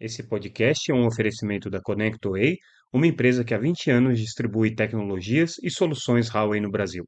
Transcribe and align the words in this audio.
Esse 0.00 0.22
podcast 0.22 0.90
é 0.90 0.94
um 0.94 1.06
oferecimento 1.06 1.68
da 1.68 1.78
ConnectWay, 1.78 2.56
uma 2.90 3.06
empresa 3.06 3.44
que 3.44 3.52
há 3.52 3.58
20 3.58 3.90
anos 3.90 4.18
distribui 4.18 4.74
tecnologias 4.74 5.56
e 5.62 5.70
soluções 5.70 6.30
Huawei 6.30 6.58
no 6.58 6.70
Brasil. 6.70 7.06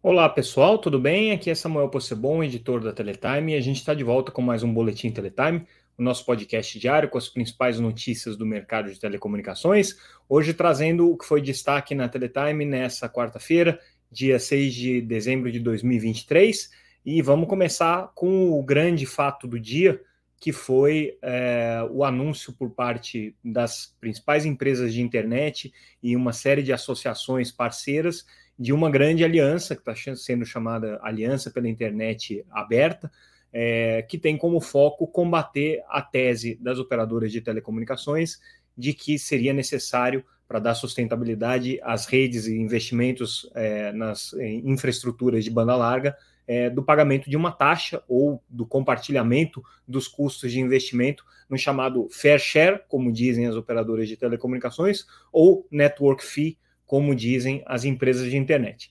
Olá 0.00 0.28
pessoal, 0.28 0.78
tudo 0.78 1.00
bem? 1.00 1.32
Aqui 1.32 1.50
é 1.50 1.56
Samuel 1.56 1.88
Possebon, 1.88 2.44
editor 2.44 2.80
da 2.80 2.92
Teletime, 2.92 3.52
e 3.52 3.56
a 3.56 3.60
gente 3.60 3.78
está 3.78 3.92
de 3.92 4.04
volta 4.04 4.30
com 4.30 4.40
mais 4.40 4.62
um 4.62 4.72
Boletim 4.72 5.10
Teletime, 5.10 5.66
o 5.98 6.02
nosso 6.04 6.24
podcast 6.24 6.78
diário 6.78 7.10
com 7.10 7.18
as 7.18 7.28
principais 7.28 7.80
notícias 7.80 8.36
do 8.36 8.46
mercado 8.46 8.92
de 8.92 9.00
telecomunicações. 9.00 9.96
Hoje 10.28 10.54
trazendo 10.54 11.10
o 11.10 11.18
que 11.18 11.26
foi 11.26 11.42
destaque 11.42 11.96
na 11.96 12.08
Teletime 12.08 12.64
nessa 12.64 13.08
quarta-feira, 13.08 13.80
dia 14.08 14.38
6 14.38 14.72
de 14.72 15.00
dezembro 15.00 15.50
de 15.50 15.58
2023. 15.58 16.70
E 17.04 17.22
vamos 17.22 17.48
começar 17.48 18.12
com 18.14 18.50
o 18.50 18.62
grande 18.62 19.06
fato 19.06 19.46
do 19.46 19.58
dia, 19.58 20.00
que 20.38 20.52
foi 20.52 21.18
é, 21.22 21.86
o 21.90 22.04
anúncio 22.04 22.52
por 22.52 22.70
parte 22.70 23.34
das 23.42 23.94
principais 24.00 24.44
empresas 24.44 24.92
de 24.92 25.00
internet 25.00 25.72
e 26.02 26.14
uma 26.14 26.32
série 26.32 26.62
de 26.62 26.72
associações 26.72 27.50
parceiras 27.50 28.26
de 28.58 28.72
uma 28.72 28.90
grande 28.90 29.24
aliança, 29.24 29.74
que 29.74 29.80
está 29.80 29.94
sendo 30.14 30.44
chamada 30.44 30.98
Aliança 31.02 31.50
pela 31.50 31.68
Internet 31.68 32.44
Aberta, 32.50 33.10
é, 33.50 34.02
que 34.02 34.18
tem 34.18 34.36
como 34.36 34.60
foco 34.60 35.06
combater 35.06 35.82
a 35.88 36.02
tese 36.02 36.58
das 36.60 36.78
operadoras 36.78 37.32
de 37.32 37.40
telecomunicações 37.40 38.38
de 38.76 38.92
que 38.92 39.18
seria 39.18 39.54
necessário 39.54 40.22
para 40.46 40.58
dar 40.58 40.74
sustentabilidade 40.74 41.80
às 41.82 42.06
redes 42.06 42.46
e 42.46 42.56
investimentos 42.56 43.50
é, 43.54 43.92
nas 43.92 44.34
infraestruturas 44.34 45.44
de 45.44 45.50
banda 45.50 45.74
larga 45.74 46.16
é, 46.46 46.68
do 46.68 46.82
pagamento 46.82 47.28
de 47.28 47.36
uma 47.36 47.52
taxa 47.52 48.02
ou 48.08 48.42
do 48.48 48.66
compartilhamento 48.66 49.62
dos 49.86 50.08
custos 50.08 50.50
de 50.50 50.60
investimento 50.60 51.24
no 51.48 51.58
chamado 51.58 52.08
fair 52.10 52.38
share, 52.38 52.80
como 52.88 53.12
dizem 53.12 53.46
as 53.46 53.56
operadoras 53.56 54.08
de 54.08 54.16
telecomunicações, 54.16 55.06
ou 55.32 55.66
network 55.70 56.24
fee, 56.24 56.58
como 56.86 57.14
dizem 57.14 57.62
as 57.66 57.84
empresas 57.84 58.30
de 58.30 58.36
internet. 58.36 58.90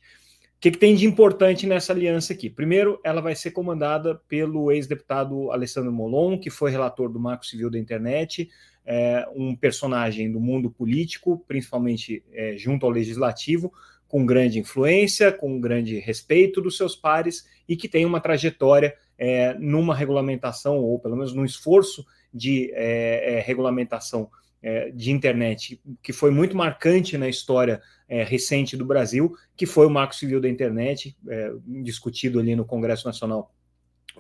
O 0.58 0.62
que, 0.62 0.72
que, 0.72 0.78
tem 0.78 0.94
de 0.94 1.06
importante 1.06 1.66
nessa 1.66 1.94
aliança 1.94 2.34
aqui? 2.34 2.50
Primeiro, 2.50 3.00
ela 3.02 3.22
vai 3.22 3.34
ser 3.34 3.52
comandada 3.52 4.16
pelo 4.28 4.72
ex-deputado 4.74 5.52
Alessandro 5.52 5.92
Molon, 5.92 6.38
que 6.38 6.50
foi 6.50 6.70
relator 6.70 7.10
do 7.10 7.20
Marco 7.20 7.46
Civil 7.46 7.70
da 7.70 7.80
Internet, 7.80 8.50
é, 8.90 9.24
um 9.36 9.56
personagem 9.56 10.32
do 10.32 10.40
mundo 10.40 10.72
político, 10.72 11.46
principalmente 11.48 12.24
é, 12.34 12.58
junto 12.58 12.88
ao 12.88 12.92
legislativo, 12.92 13.72
com 14.08 14.26
grande 14.26 14.58
influência, 14.58 15.32
com 15.32 15.62
grande 15.62 16.00
respeito 16.00 16.60
dos 16.60 16.76
seus 16.76 16.96
pares 16.96 17.46
e 17.68 17.78
que 17.78 17.88
tem 17.88 18.04
uma 18.04 18.20
trajetória 18.20 18.96
é, 19.16 19.54
numa 19.60 19.94
regulamentação, 19.94 20.78
ou 20.78 20.98
pelo 20.98 21.16
menos 21.16 21.36
num 21.36 21.46
esforço 21.46 22.04
de 22.34 22.72
é, 22.74 23.36
é, 23.36 23.40
regulamentação 23.42 24.28
é, 24.60 24.90
de 24.90 25.12
internet, 25.12 25.80
que 26.02 26.12
foi 26.12 26.32
muito 26.32 26.58
marcante 26.58 27.16
na 27.16 27.30
história 27.30 27.80
é, 28.08 28.24
recente 28.24 28.76
do 28.76 28.86
Brasil, 28.86 29.36
que 29.56 29.68
foi 29.68 29.86
o 29.86 29.92
Marco 29.92 30.16
Civil 30.16 30.42
da 30.42 30.50
Internet, 30.50 31.16
é, 31.28 31.54
discutido 31.84 32.40
ali 32.40 32.56
no 32.56 32.66
Congresso 32.66 33.06
Nacional 33.06 33.54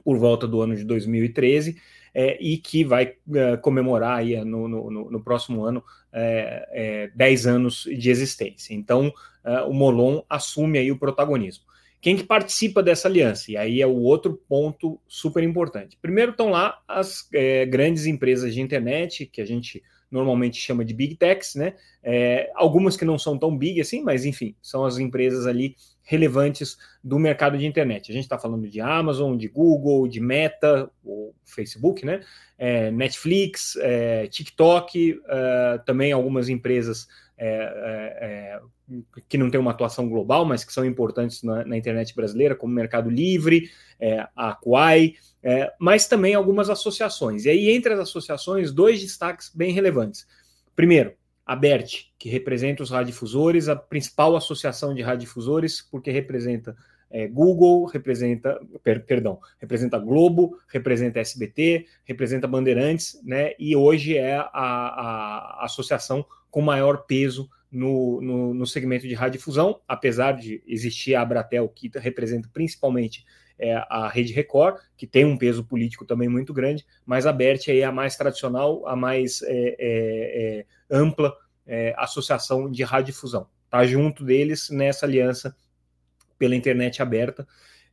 por 0.04 0.20
volta 0.20 0.48
do 0.48 0.61
ano 0.61 0.76
de 0.76 0.83
2013 0.83 1.76
é, 2.14 2.38
e 2.42 2.58
que 2.58 2.84
vai 2.84 3.14
é, 3.34 3.58
comemorar 3.58 4.18
aí, 4.18 4.44
no, 4.44 4.68
no, 4.68 5.12
no, 5.12 5.24
próximo 5.24 5.64
ano 5.64 5.84
é, 6.12 7.12
10 7.16 7.46
é, 7.46 7.50
anos 7.50 7.84
de 7.84 8.10
existência. 8.10 8.74
Então, 8.74 9.12
é, 9.44 9.62
o 9.62 9.74
Molon 9.74 10.22
assume 10.30 10.80
aí 10.80 10.92
o 10.92 10.98
protagonismo. 10.98 11.66
Quem 12.02 12.16
que 12.16 12.24
participa 12.24 12.82
dessa 12.82 13.08
aliança? 13.08 13.52
E 13.52 13.58
aí 13.58 13.82
é 13.82 13.88
o 13.88 13.98
outro 13.98 14.42
ponto 14.48 15.00
super 15.08 15.44
importante. 15.44 15.98
Primeiro 16.02 16.32
estão 16.32 16.50
lá 16.50 16.80
as 16.88 17.28
é, 17.33 17.66
grandes 17.66 18.06
empresas 18.06 18.54
de 18.54 18.62
internet, 18.62 19.26
que 19.26 19.42
a 19.42 19.45
gente 19.45 19.83
normalmente 20.11 20.58
chama 20.58 20.83
de 20.83 20.93
big 20.93 21.15
techs, 21.15 21.55
né? 21.55 21.75
É, 22.03 22.52
algumas 22.55 22.97
que 22.97 23.05
não 23.05 23.17
são 23.17 23.37
tão 23.37 23.55
big 23.58 23.80
assim, 23.80 24.02
mas 24.02 24.25
enfim, 24.25 24.55
são 24.61 24.86
as 24.86 24.97
empresas 24.97 25.45
ali 25.45 25.75
relevantes 26.03 26.77
do 27.03 27.20
mercado 27.20 27.58
de 27.58 27.67
internet. 27.67 28.11
A 28.11 28.14
gente 28.14 28.23
está 28.23 28.39
falando 28.39 28.67
de 28.67 28.81
Amazon, 28.81 29.37
de 29.37 29.47
Google, 29.47 30.08
de 30.08 30.20
Meta, 30.20 30.89
o 31.03 31.33
Facebook, 31.45 32.05
né? 32.05 32.21
É, 32.58 32.89
Netflix, 32.89 33.75
é, 33.75 34.27
TikTok, 34.27 35.21
é, 35.27 35.77
também 35.86 36.11
algumas 36.11 36.49
empresas 36.49 37.08
é, 37.42 38.60
é, 38.60 38.61
que 39.30 39.38
não 39.38 39.50
têm 39.50 39.60
uma 39.60 39.72
atuação 39.72 40.10
global, 40.10 40.45
mas 40.45 40.64
que 40.66 40.73
são 40.73 40.86
importantes 40.86 41.42
na, 41.42 41.64
na 41.64 41.77
internet 41.77 42.14
brasileira, 42.14 42.55
como 42.55 42.73
Mercado 42.73 43.10
Livre, 43.10 43.70
a 44.36 44.54
Quai, 44.54 45.14
mas 45.80 46.08
também 46.08 46.36
algumas 46.36 46.70
associações. 46.70 47.45
E 47.45 47.50
aí, 47.50 47.70
entre 47.70 47.94
as 47.94 48.00
associações, 48.00 48.72
dois 48.72 49.02
destaques 49.02 49.52
bem 49.54 49.72
relevantes. 49.72 50.27
Primeiro, 50.76 51.14
a 51.45 51.55
BERT, 51.55 52.11
que 52.17 52.30
representa 52.30 52.83
os 52.83 52.92
radiodifusores, 52.92 53.70
a 53.70 53.76
principal 53.76 54.36
associação 54.36 54.94
de 54.94 55.02
radiodifusores, 55.02 55.82
porque 55.82 56.11
representa 56.11 56.76
é, 57.10 57.27
Google, 57.27 57.86
representa, 57.86 58.60
per, 58.83 59.04
perdão, 59.04 59.39
representa 59.58 59.98
Globo, 59.98 60.60
representa 60.67 61.20
SBT, 61.20 61.88
representa 62.06 62.48
Bandeirantes, 62.48 63.20
né? 63.23 63.54
E 63.58 63.76
hoje 63.76 64.16
é 64.16 64.36
a, 64.36 64.50
a 64.54 65.66
associação 65.66 66.23
com 66.49 66.61
maior 66.61 67.05
peso 67.05 67.49
no, 67.71 68.20
no, 68.21 68.54
no, 68.54 68.65
segmento 68.65 69.08
de 69.08 69.14
radiodifusão, 69.14 69.80
apesar 69.87 70.33
de 70.33 70.64
existir 70.65 71.14
a 71.15 71.21
Abratel, 71.21 71.70
que 71.70 71.89
representa 71.95 72.49
principalmente 72.52 73.23
é, 73.60 73.76
a 73.89 74.10
Rede 74.10 74.33
Record, 74.33 74.80
que 74.98 75.05
tem 75.05 75.26
um 75.26 75.38
peso 75.38 75.64
político 75.64 76.05
também 76.05 76.30
muito 76.30 76.54
grande, 76.54 76.86
mas 77.05 77.27
a 77.27 77.33
BERT 77.33 77.67
é 77.67 77.83
a 77.83 77.92
mais 77.92 78.15
tradicional, 78.15 78.88
a 78.88 78.95
mais 78.95 79.42
é, 79.43 79.76
é, 79.77 79.77
é 79.80 80.65
ampla 80.89 81.36
é, 81.67 81.93
associação 81.98 82.71
de 82.71 82.83
radiodifusão. 82.83 83.48
Está 83.65 83.86
junto 83.86 84.23
deles 84.23 84.70
nessa 84.71 85.05
aliança 85.05 85.55
pela 86.39 86.55
internet 86.55 87.02
aberta, 87.02 87.45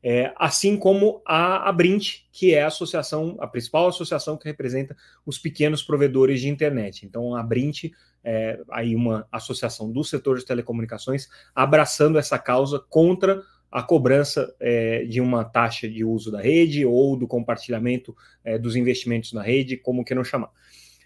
é, 0.03 0.33
assim 0.37 0.77
como 0.77 1.21
a 1.27 1.69
Abrint, 1.69 2.27
que 2.31 2.55
é 2.55 2.63
a 2.63 2.69
associação, 2.69 3.37
a 3.41 3.47
principal 3.47 3.89
associação 3.89 4.37
que 4.37 4.47
representa 4.47 4.97
os 5.27 5.37
pequenos 5.37 5.83
provedores 5.83 6.41
de 6.41 6.49
internet. 6.49 7.05
Então, 7.05 7.35
a 7.35 7.41
Abrint 7.41 7.91
é 8.29 8.59
aí 8.69 8.97
uma 8.97 9.27
associação 9.31 9.91
do 9.91 10.03
setor 10.03 10.37
de 10.37 10.45
telecomunicações 10.45 11.29
abraçando 11.55 12.19
essa 12.19 12.37
causa 12.37 12.81
contra 12.91 13.41
a 13.71 13.83
cobrança 13.85 14.53
é, 14.59 15.05
de 15.05 15.21
uma 15.21 15.45
taxa 15.45 15.89
de 15.89 16.05
uso 16.05 16.33
da 16.33 16.41
rede 16.41 16.85
ou 16.85 17.17
do 17.17 17.29
compartilhamento 17.29 18.17
é, 18.45 18.59
dos 18.59 18.75
investimentos 18.75 19.33
na 19.33 19.43
rede, 19.43 19.77
como 19.77 20.05
que 20.05 20.15
não 20.15 20.25
chamar. 20.25 20.51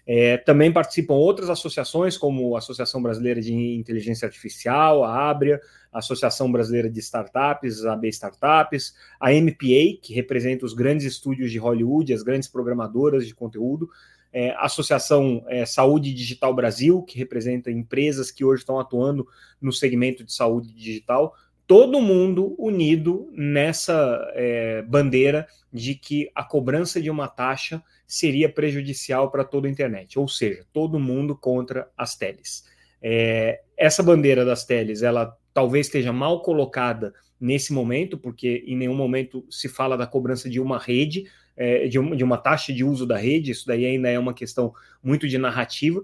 É, 0.05 0.37
também 0.37 0.71
participam 0.71 1.13
outras 1.13 1.49
associações, 1.49 2.17
como 2.17 2.55
a 2.55 2.59
Associação 2.59 3.03
Brasileira 3.03 3.39
de 3.39 3.53
Inteligência 3.53 4.25
Artificial, 4.25 5.03
a 5.03 5.29
Abria, 5.29 5.61
a 5.91 5.99
Associação 5.99 6.51
Brasileira 6.51 6.89
de 6.89 6.99
Startups, 6.99 7.85
a 7.85 7.93
AB 7.93 8.07
Startups, 8.09 8.95
a 9.19 9.31
MPA, 9.31 9.99
que 10.01 10.13
representa 10.13 10.65
os 10.65 10.73
grandes 10.73 11.05
estúdios 11.05 11.51
de 11.51 11.59
Hollywood, 11.59 12.13
as 12.13 12.23
grandes 12.23 12.49
programadoras 12.49 13.27
de 13.27 13.35
conteúdo, 13.35 13.89
é, 14.33 14.51
Associação 14.57 15.43
é, 15.47 15.65
Saúde 15.65 16.13
Digital 16.13 16.53
Brasil, 16.53 17.01
que 17.01 17.17
representa 17.17 17.71
empresas 17.71 18.31
que 18.31 18.45
hoje 18.45 18.61
estão 18.61 18.79
atuando 18.79 19.27
no 19.61 19.71
segmento 19.71 20.23
de 20.23 20.33
saúde 20.33 20.73
digital, 20.73 21.35
todo 21.67 22.01
mundo 22.01 22.55
unido 22.57 23.29
nessa 23.31 24.29
é, 24.33 24.81
bandeira 24.81 25.47
de 25.71 25.95
que 25.95 26.29
a 26.35 26.43
cobrança 26.43 27.01
de 27.01 27.09
uma 27.09 27.27
taxa 27.27 27.81
seria 28.05 28.51
prejudicial 28.51 29.31
para 29.31 29.43
toda 29.43 29.67
a 29.67 29.71
internet, 29.71 30.19
ou 30.19 30.27
seja, 30.27 30.65
todo 30.73 30.99
mundo 30.99 31.35
contra 31.35 31.89
as 31.97 32.15
teles. 32.15 32.65
É, 33.01 33.61
essa 33.77 34.03
bandeira 34.03 34.43
das 34.43 34.65
teles, 34.65 35.01
ela 35.01 35.35
talvez 35.53 35.87
esteja 35.87 36.11
mal 36.11 36.41
colocada 36.41 37.13
nesse 37.39 37.73
momento, 37.73 38.17
porque 38.17 38.63
em 38.67 38.75
nenhum 38.75 38.93
momento 38.93 39.45
se 39.49 39.67
fala 39.67 39.97
da 39.97 40.05
cobrança 40.05 40.49
de 40.49 40.59
uma 40.59 40.77
rede, 40.77 41.25
é, 41.61 41.87
de, 41.87 41.99
uma, 41.99 42.15
de 42.15 42.23
uma 42.23 42.37
taxa 42.39 42.73
de 42.73 42.83
uso 42.83 43.05
da 43.05 43.15
rede, 43.15 43.51
isso 43.51 43.67
daí 43.67 43.85
ainda 43.85 44.09
é 44.09 44.17
uma 44.17 44.33
questão 44.33 44.73
muito 45.03 45.27
de 45.27 45.37
narrativa, 45.37 46.03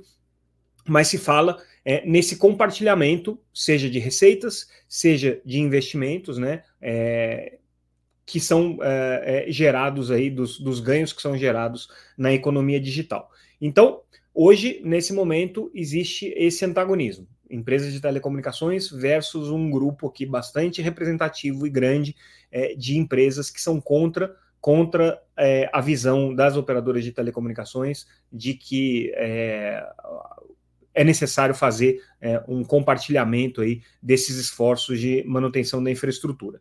mas 0.88 1.08
se 1.08 1.18
fala 1.18 1.58
é, 1.84 2.06
nesse 2.06 2.38
compartilhamento, 2.38 3.40
seja 3.52 3.90
de 3.90 3.98
receitas, 3.98 4.70
seja 4.88 5.42
de 5.44 5.60
investimentos, 5.60 6.38
né, 6.38 6.64
é, 6.80 7.58
que 8.24 8.40
são 8.40 8.78
é, 8.84 9.48
é, 9.48 9.52
gerados 9.52 10.12
aí, 10.12 10.30
dos, 10.30 10.60
dos 10.60 10.80
ganhos 10.80 11.12
que 11.12 11.24
são 11.24 11.36
gerados 11.36 11.90
na 12.16 12.32
economia 12.32 12.80
digital. 12.80 13.32
Então, 13.60 14.02
hoje, 14.36 14.80
nesse 14.84 15.12
momento, 15.12 15.72
existe 15.74 16.32
esse 16.38 16.64
antagonismo. 16.64 17.28
Empresas 17.50 17.92
de 17.92 18.00
telecomunicações 18.00 18.92
versus 18.92 19.50
um 19.50 19.72
grupo 19.72 20.08
aqui 20.08 20.24
bastante 20.24 20.84
representativo 20.84 21.66
e 21.66 21.70
grande 21.70 22.16
é, 22.52 22.76
de 22.76 22.96
empresas 22.96 23.50
que 23.50 23.60
são 23.60 23.82
contra 23.82 24.36
contra 24.60 25.22
é, 25.38 25.70
a 25.72 25.82
visão 25.82 26.34
das 26.34 26.58
operadoras 26.58 27.04
de 27.04 27.12
telecomunicações 27.12 28.08
de 28.32 28.54
que 28.54 29.12
é, 29.16 29.88
é 30.94 31.04
necessário 31.04 31.54
fazer 31.54 32.02
é, 32.20 32.44
um 32.48 32.64
compartilhamento 32.64 33.62
aí 33.62 33.82
desses 34.02 34.36
esforços 34.38 35.00
de 35.00 35.24
manutenção 35.26 35.84
da 35.84 35.92
infraestrutura. 35.92 36.60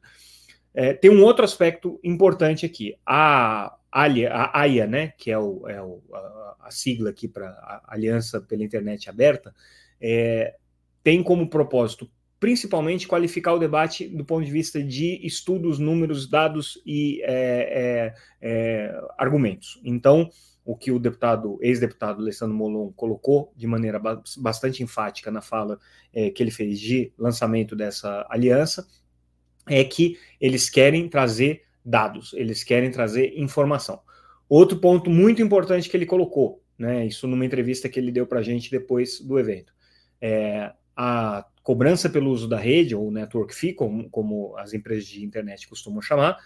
É, 0.75 0.93
tem 0.93 1.10
um 1.10 1.22
outro 1.22 1.43
aspecto 1.43 1.98
importante 2.04 2.66
aqui. 2.66 2.94
A, 3.06 3.75
a 3.90 4.60
AIA, 4.60 4.87
né, 4.87 5.14
que 5.16 5.31
é, 5.31 5.38
o, 5.38 5.66
é 5.66 5.81
o, 5.81 6.02
a, 6.12 6.56
a, 6.64 6.70
sigla 6.70 7.08
aqui 7.08 7.26
para 7.26 7.82
Aliança 7.88 8.42
pela 8.42 8.62
Internet 8.62 9.08
Aberta, 9.08 9.54
é, 9.99 10.54
tem 11.02 11.22
como 11.22 11.49
propósito 11.49 12.10
principalmente 12.38 13.09
qualificar 13.09 13.55
o 13.55 13.59
debate 13.59 14.06
do 14.09 14.25
ponto 14.25 14.44
de 14.44 14.50
vista 14.50 14.83
de 14.83 15.25
estudos, 15.27 15.79
números, 15.79 16.29
dados 16.29 16.81
e 16.85 17.23
é, 17.23 18.12
é, 18.43 18.49
é 18.88 19.00
argumentos. 19.19 19.81
Então, 19.85 20.31
o 20.65 20.77
que 20.77 20.91
o 20.91 20.99
deputado, 20.99 21.59
ex-deputado 21.62 22.21
Alessandro 22.21 22.55
Molon 22.55 22.91
colocou 22.93 23.53
de 23.56 23.67
maneira 23.67 24.00
bastante 24.38 24.83
enfática 24.83 25.31
na 25.31 25.41
fala 25.41 25.79
é, 26.12 26.29
que 26.29 26.43
ele 26.43 26.50
fez 26.50 26.81
de 26.81 27.12
lançamento 27.17 27.77
dessa 27.77 28.27
aliança 28.29 28.87
é 29.69 29.83
que 29.85 30.19
eles 30.41 30.69
querem 30.69 31.09
trazer 31.09 31.62
dados, 31.85 32.33
eles 32.35 32.65
querem 32.65 32.91
trazer 32.91 33.33
informação. 33.37 34.00
Outro 34.49 34.79
ponto 34.79 35.09
muito 35.09 35.41
importante 35.41 35.88
que 35.88 35.97
ele 35.97 36.06
colocou, 36.06 36.62
né, 36.77 37.06
isso 37.06 37.27
numa 37.29 37.47
entrevista 37.47 37.88
que 37.88 37.99
ele 37.99 38.11
deu 38.12 38.27
para 38.27 38.41
a 38.41 38.43
gente 38.43 38.71
depois 38.71 39.21
do 39.21 39.38
evento, 39.38 39.73
é 40.21 40.73
a 40.97 41.47
cobrança 41.66 42.08
pelo 42.08 42.30
uso 42.30 42.46
da 42.46 42.56
rede, 42.56 42.94
ou 42.94 43.10
network 43.10 43.52
fee, 43.52 43.72
como, 43.72 44.08
como 44.08 44.56
as 44.56 44.72
empresas 44.72 45.04
de 45.04 45.24
internet 45.24 45.66
costumam 45.66 46.00
chamar, 46.00 46.38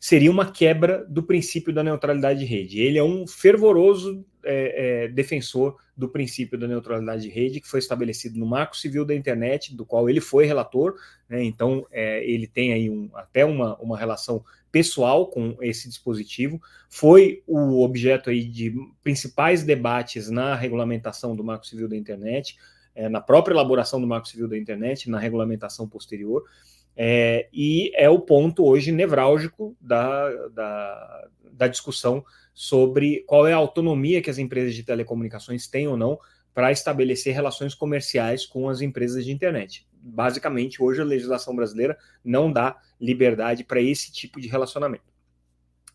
seria 0.00 0.30
uma 0.30 0.50
quebra 0.50 1.04
do 1.04 1.22
princípio 1.22 1.74
da 1.74 1.84
neutralidade 1.84 2.38
de 2.38 2.46
rede. 2.46 2.80
Ele 2.80 2.96
é 2.96 3.04
um 3.04 3.26
fervoroso 3.26 4.24
é, 4.42 5.04
é, 5.04 5.08
defensor 5.08 5.76
do 5.94 6.08
princípio 6.08 6.58
da 6.58 6.66
neutralidade 6.66 7.24
de 7.24 7.28
rede, 7.28 7.60
que 7.60 7.68
foi 7.68 7.80
estabelecido 7.80 8.38
no 8.38 8.46
Marco 8.46 8.74
Civil 8.74 9.04
da 9.04 9.14
Internet, 9.14 9.76
do 9.76 9.84
qual 9.84 10.08
ele 10.08 10.22
foi 10.22 10.46
relator, 10.46 10.94
né, 11.28 11.44
então 11.44 11.86
é, 11.92 12.24
ele 12.24 12.46
tem 12.46 12.72
aí 12.72 12.88
um, 12.88 13.10
até 13.12 13.44
uma, 13.44 13.76
uma 13.76 13.98
relação 13.98 14.42
pessoal 14.70 15.26
com 15.26 15.54
esse 15.60 15.86
dispositivo, 15.86 16.58
foi 16.88 17.42
o 17.46 17.84
objeto 17.84 18.30
aí 18.30 18.42
de 18.42 18.74
principais 19.04 19.64
debates 19.64 20.30
na 20.30 20.54
regulamentação 20.54 21.36
do 21.36 21.44
Marco 21.44 21.66
Civil 21.66 21.90
da 21.90 21.96
Internet, 21.96 22.56
é, 22.94 23.08
na 23.08 23.20
própria 23.20 23.54
elaboração 23.54 24.00
do 24.00 24.06
Marco 24.06 24.28
Civil 24.28 24.48
da 24.48 24.56
Internet, 24.56 25.08
na 25.08 25.18
regulamentação 25.18 25.88
posterior, 25.88 26.44
é, 26.96 27.48
e 27.52 27.90
é 27.94 28.08
o 28.10 28.18
ponto 28.18 28.64
hoje 28.64 28.92
nevrálgico 28.92 29.74
da, 29.80 30.30
da, 30.48 31.28
da, 31.50 31.68
discussão 31.68 32.22
sobre 32.52 33.24
qual 33.26 33.46
é 33.46 33.52
a 33.54 33.56
autonomia 33.56 34.20
que 34.20 34.28
as 34.28 34.36
empresas 34.36 34.74
de 34.74 34.82
telecomunicações 34.82 35.66
têm 35.66 35.88
ou 35.88 35.96
não 35.96 36.18
para 36.52 36.70
estabelecer 36.70 37.34
relações 37.34 37.74
comerciais 37.74 38.44
com 38.44 38.68
as 38.68 38.82
empresas 38.82 39.24
de 39.24 39.32
internet. 39.32 39.86
Basicamente, 39.94 40.82
hoje 40.82 41.00
a 41.00 41.04
legislação 41.04 41.56
brasileira 41.56 41.96
não 42.22 42.52
dá 42.52 42.76
liberdade 43.00 43.64
para 43.64 43.80
esse 43.80 44.12
tipo 44.12 44.38
de 44.38 44.48
relacionamento. 44.48 45.04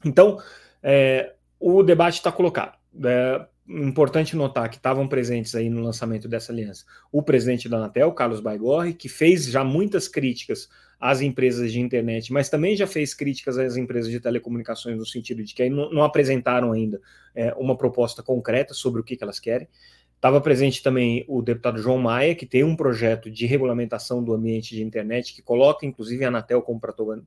Então, 0.03 0.41
é, 0.81 1.35
o 1.59 1.83
debate 1.83 2.15
está 2.15 2.31
colocado. 2.31 2.75
É, 3.05 3.45
importante 3.69 4.35
notar 4.35 4.69
que 4.69 4.77
estavam 4.77 5.07
presentes 5.07 5.53
aí 5.53 5.69
no 5.69 5.81
lançamento 5.81 6.27
dessa 6.27 6.51
aliança 6.51 6.85
o 7.11 7.21
presidente 7.21 7.67
da 7.67 7.77
Anatel, 7.77 8.11
Carlos 8.13 8.39
Baigorre, 8.39 8.93
que 8.93 9.09
fez 9.09 9.45
já 9.45 9.63
muitas 9.63 10.07
críticas 10.07 10.69
às 10.99 11.21
empresas 11.21 11.71
de 11.71 11.79
internet, 11.79 12.33
mas 12.33 12.49
também 12.49 12.75
já 12.75 12.87
fez 12.87 13.13
críticas 13.13 13.57
às 13.57 13.77
empresas 13.77 14.09
de 14.09 14.19
telecomunicações 14.19 14.97
no 14.97 15.05
sentido 15.05 15.43
de 15.43 15.53
que 15.53 15.69
não, 15.69 15.91
não 15.91 16.03
apresentaram 16.03 16.71
ainda 16.71 16.99
é, 17.35 17.53
uma 17.55 17.77
proposta 17.77 18.23
concreta 18.23 18.73
sobre 18.73 19.01
o 19.01 19.03
que, 19.03 19.15
que 19.15 19.23
elas 19.23 19.39
querem. 19.39 19.67
Estava 20.15 20.41
presente 20.41 20.81
também 20.81 21.23
o 21.27 21.43
deputado 21.43 21.77
João 21.77 21.99
Maia, 21.99 22.33
que 22.33 22.47
tem 22.47 22.63
um 22.63 22.75
projeto 22.75 23.29
de 23.29 23.45
regulamentação 23.45 24.23
do 24.23 24.33
ambiente 24.33 24.75
de 24.75 24.83
internet, 24.83 25.35
que 25.35 25.43
coloca 25.43 25.85
inclusive 25.85 26.25
a 26.25 26.29
Anatel 26.29 26.63
como 26.63 26.81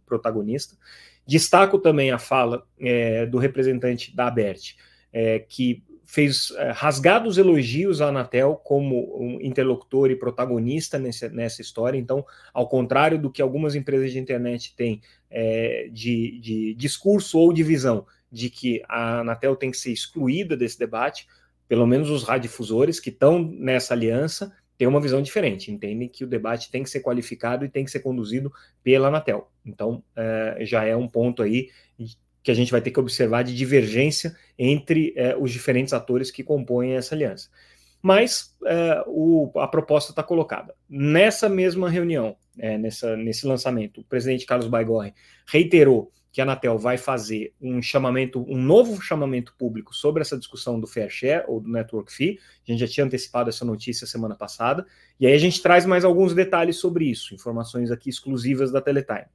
protagonista. 0.05 0.77
Destaco 1.25 1.79
também 1.79 2.11
a 2.11 2.19
fala 2.19 2.67
é, 2.81 3.25
do 3.27 3.39
representante 3.39 4.15
da 4.15 4.27
ABERT, 4.27 4.75
é, 5.13 5.39
que 5.39 5.85
fez 6.11 6.51
é, 6.57 6.73
rasgados 6.73 7.39
elogios 7.39 8.01
à 8.01 8.09
Anatel 8.09 8.57
como 8.65 9.17
um 9.17 9.41
interlocutor 9.41 10.11
e 10.11 10.17
protagonista 10.17 10.99
nessa, 10.99 11.29
nessa 11.29 11.63
história. 11.63 11.97
Então, 11.97 12.27
ao 12.53 12.69
contrário 12.69 13.17
do 13.17 13.31
que 13.31 13.41
algumas 13.41 13.77
empresas 13.77 14.11
de 14.11 14.19
internet 14.19 14.75
têm 14.75 15.01
é, 15.31 15.89
de, 15.93 16.41
de 16.41 16.75
discurso 16.75 17.39
ou 17.39 17.53
de 17.53 17.63
visão 17.63 18.05
de 18.31 18.51
que 18.51 18.83
a 18.89 19.21
Anatel 19.21 19.55
tem 19.55 19.71
que 19.71 19.77
ser 19.77 19.93
excluída 19.93 20.57
desse 20.57 20.77
debate, 20.77 21.29
pelo 21.69 21.87
menos 21.87 22.11
os 22.11 22.25
radiodifusores 22.25 22.99
que 22.99 23.11
estão 23.11 23.41
nessa 23.41 23.95
aliança 23.95 24.53
têm 24.77 24.89
uma 24.89 25.01
visão 25.01 25.23
diferente, 25.23 25.71
entendem 25.71 26.09
que 26.09 26.25
o 26.25 26.27
debate 26.27 26.73
tem 26.73 26.83
que 26.83 26.91
ser 26.91 27.01
qualificado 27.01 27.65
e 27.65 27.69
tem 27.69 27.85
que 27.85 27.91
ser 27.91 28.01
conduzido 28.01 28.53
pela 28.83 29.07
Anatel. 29.07 29.49
Então, 29.65 30.03
é, 30.17 30.59
já 30.63 30.85
é 30.85 30.97
um 30.97 31.07
ponto 31.07 31.41
aí 31.41 31.69
que 32.43 32.51
a 32.51 32.55
gente 32.55 32.73
vai 32.73 32.81
ter 32.81 32.91
que 32.91 33.01
observar 33.01 33.43
de 33.43 33.55
divergência 33.55 34.35
entre 34.59 35.13
é, 35.17 35.37
os 35.37 35.51
diferentes 35.51 35.93
atores 35.93 36.31
que 36.31 36.43
compõem 36.43 36.93
essa 36.93 37.15
aliança. 37.15 37.51
Mas 38.03 38.57
é, 38.65 39.05
o, 39.07 39.51
a 39.57 39.69
proposta 39.69 40.13
está 40.13 40.23
colocada. 40.23 40.75
Nessa 40.89 41.49
mesma 41.49 41.91
reunião, 41.91 42.37
é, 42.59 42.79
nessa, 42.79 43.17
nesse 43.17 43.47
lançamento, 43.47 44.01
o 44.01 44.05
presidente 44.05 44.47
Carlos 44.47 44.69
Baigorre 44.69 45.13
reiterou 45.47 46.11
que 46.33 46.41
a 46.41 46.45
Anatel 46.45 46.79
vai 46.79 46.97
fazer 46.97 47.53
um 47.61 47.83
chamamento, 47.83 48.45
um 48.49 48.57
novo 48.57 49.01
chamamento 49.03 49.53
público 49.59 49.95
sobre 49.95 50.23
essa 50.23 50.39
discussão 50.39 50.79
do 50.79 50.87
fair 50.87 51.11
share 51.11 51.45
ou 51.49 51.61
do 51.61 51.69
network 51.69 52.13
fee. 52.13 52.39
A 52.67 52.71
gente 52.71 52.81
já 52.81 52.87
tinha 52.87 53.05
antecipado 53.05 53.49
essa 53.49 53.65
notícia 53.65 54.07
semana 54.07 54.37
passada, 54.37 54.87
e 55.19 55.27
aí 55.27 55.35
a 55.35 55.39
gente 55.39 55.61
traz 55.61 55.85
mais 55.85 56.05
alguns 56.05 56.33
detalhes 56.33 56.77
sobre 56.77 57.05
isso, 57.05 57.35
informações 57.35 57.91
aqui 57.91 58.09
exclusivas 58.09 58.71
da 58.71 58.81
Teletime. 58.81 59.27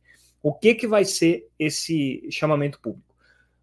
O 0.45 0.53
que, 0.53 0.75
que 0.75 0.86
vai 0.86 1.03
ser 1.03 1.50
esse 1.57 2.30
chamamento 2.30 2.80
público? 2.80 3.15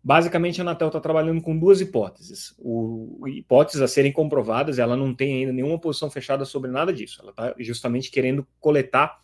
Basicamente, 0.02 0.60
a 0.60 0.64
Anatel 0.64 0.88
está 0.88 0.98
trabalhando 0.98 1.40
com 1.40 1.56
duas 1.56 1.80
hipóteses. 1.80 2.56
O, 2.58 3.24
hipóteses 3.28 3.80
a 3.80 3.86
serem 3.86 4.10
comprovadas, 4.10 4.80
ela 4.80 4.96
não 4.96 5.14
tem 5.14 5.32
ainda 5.32 5.52
nenhuma 5.52 5.78
posição 5.78 6.10
fechada 6.10 6.44
sobre 6.44 6.72
nada 6.72 6.92
disso. 6.92 7.20
Ela 7.22 7.30
está 7.30 7.54
justamente 7.60 8.10
querendo 8.10 8.44
coletar 8.58 9.22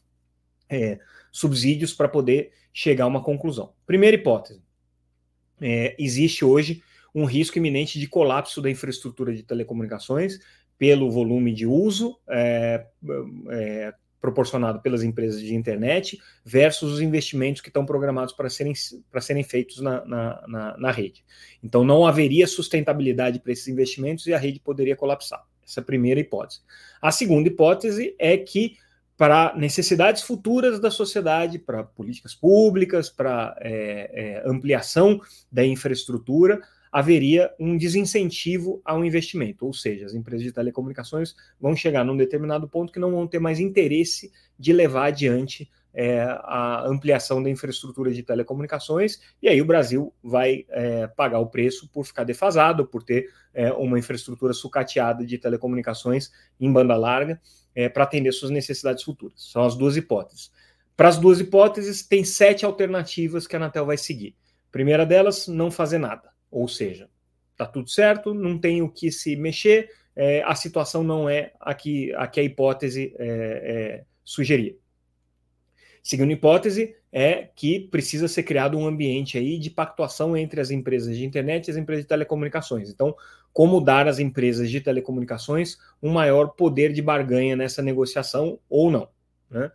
é, 0.71 1.01
subsídios 1.33 1.93
para 1.93 2.09
poder 2.09 2.53
chegar 2.73 3.07
a 3.07 3.09
uma 3.09 3.25
conclusão. 3.25 3.73
Primeira 3.85 4.17
hipótese: 4.17 4.63
é, 5.61 5.97
existe 5.99 6.45
hoje 6.45 6.81
um 7.13 7.25
risco 7.25 7.59
iminente 7.59 7.99
de 7.99 8.07
colapso 8.07 8.63
da 8.63 8.71
infraestrutura 8.71 9.35
de 9.35 9.43
telecomunicações 9.43 10.39
pelo 10.79 11.11
volume 11.11 11.53
de 11.53 11.67
uso 11.67 12.21
é, 12.29 12.87
é, 13.51 13.95
proporcionado 14.21 14.81
pelas 14.81 15.03
empresas 15.03 15.41
de 15.41 15.55
internet 15.55 16.19
versus 16.45 16.95
os 16.95 17.01
investimentos 17.01 17.63
que 17.63 17.69
estão 17.69 17.87
programados 17.87 18.35
para 18.35 18.51
serem, 18.51 18.73
para 19.11 19.21
serem 19.21 19.45
feitos 19.45 19.81
na, 19.81 20.05
na, 20.05 20.45
na, 20.47 20.77
na 20.77 20.91
rede. 20.91 21.25
Então, 21.63 21.85
não 21.85 22.07
haveria 22.07 22.47
sustentabilidade 22.47 23.39
para 23.41 23.53
esses 23.53 23.69
investimentos 23.69 24.27
e 24.27 24.35
a 24.35 24.39
rede 24.39 24.61
poderia 24.61 24.97
colapsar. 24.97 25.45
Essa 25.65 25.81
é 25.81 25.83
a 25.83 25.85
primeira 25.85 26.19
hipótese. 26.19 26.61
A 27.01 27.11
segunda 27.13 27.49
hipótese 27.49 28.17
é 28.19 28.37
que, 28.37 28.77
para 29.17 29.55
necessidades 29.57 30.23
futuras 30.23 30.81
da 30.81 30.91
sociedade, 30.91 31.59
para 31.59 31.85
políticas 31.85 32.35
públicas, 32.35 33.11
para 33.11 33.57
é, 33.61 34.11
é, 34.13 34.49
ampliação 34.49 35.21
da 35.53 35.65
infraestrutura, 35.65 36.61
haveria 36.91 37.51
um 37.59 37.77
desincentivo 37.77 38.81
ao 38.85 39.05
investimento, 39.05 39.67
ou 39.67 39.73
seja, 39.73 40.07
as 40.07 40.15
empresas 40.15 40.45
de 40.45 40.53
telecomunicações 40.53 41.35
vão 41.61 41.77
chegar 41.77 42.05
num 42.05 42.17
determinado 42.17 42.69
ponto 42.69 42.93
que 42.93 42.99
não 42.99 43.11
vão 43.11 43.27
ter 43.27 43.39
mais 43.39 43.61
interesse 43.61 44.33
de 44.59 44.73
levar 44.73 45.07
adiante 45.07 45.71
é, 45.93 46.21
a 46.21 46.85
ampliação 46.87 47.43
da 47.43 47.51
infraestrutura 47.51 48.13
de 48.13 48.23
telecomunicações, 48.23 49.21
e 49.43 49.49
aí 49.49 49.61
o 49.61 49.65
Brasil 49.65 50.15
vai 50.23 50.65
é, 50.69 51.07
pagar 51.09 51.41
o 51.41 51.47
preço 51.47 51.89
por 51.89 52.05
ficar 52.05 52.25
defasado, 52.25 52.87
por 52.87 53.03
ter 53.03 53.31
é, 53.53 53.73
uma 53.73 53.99
infraestrutura 53.99 54.53
sucateada 54.53 55.27
de 55.27 55.39
telecomunicações 55.39 56.31
em 56.61 56.73
banda 56.73 56.97
larga 56.97 57.41
é, 57.75 57.89
para 57.89 58.05
atender 58.05 58.33
suas 58.33 58.51
necessidades 58.51 59.03
futuras. 59.03 59.51
São 59.51 59.65
as 59.65 59.75
duas 59.75 59.97
hipóteses. 59.97 60.53
Para 60.97 61.09
as 61.09 61.17
duas 61.17 61.41
hipóteses, 61.41 62.07
tem 62.07 62.25
sete 62.25 62.65
alternativas 62.65 63.47
que 63.47 63.55
a 63.55 63.59
Anatel 63.59 63.87
vai 63.87 63.97
seguir. 63.97 64.35
primeira 64.71 65.07
delas, 65.07 65.49
não 65.49 65.71
fazer 65.71 65.99
nada. 65.99 66.31
Ou 66.51 66.69
seja, 66.69 67.09
está 67.53 67.67
tudo 67.67 67.91
certo, 67.91 68.33
não 68.33 68.59
tem 68.59 68.83
o 68.83 68.89
que 68.89 69.11
se 69.11 69.37
mexer, 69.37 69.91
é, 70.15 70.43
a 70.43 70.55
situação 70.55 71.03
não 71.03 71.29
é 71.29 71.53
a 71.61 71.75
que 71.75 72.13
a, 72.15 72.27
que 72.27 72.41
a 72.41 72.43
hipótese 72.43 73.15
é, 73.19 73.27
é, 73.27 74.05
sugeria. 74.25 74.77
Segunda 76.03 76.33
hipótese 76.33 76.97
é 77.13 77.49
que 77.55 77.81
precisa 77.81 78.29
ser 78.29 78.43
criado 78.43 78.79
um 78.79 78.87
ambiente 78.87 79.37
aí 79.37 79.59
de 79.59 79.71
pactuação 79.71 80.37
entre 80.37 80.61
as 80.61 80.71
empresas 80.71 81.17
de 81.17 81.25
internet 81.25 81.69
e 81.69 81.71
as 81.71 81.77
empresas 81.77 82.05
de 82.05 82.09
telecomunicações. 82.09 82.89
Então, 82.91 83.15
como 83.53 83.81
dar 83.81 84.07
às 84.07 84.19
empresas 84.19 84.71
de 84.71 84.81
telecomunicações 84.81 85.79
um 86.03 86.11
maior 86.11 86.49
poder 86.49 86.93
de 86.93 87.03
barganha 87.03 87.57
nessa 87.57 87.83
negociação 87.83 88.59
ou 88.69 88.91
não. 88.91 89.09
Né? 89.51 89.71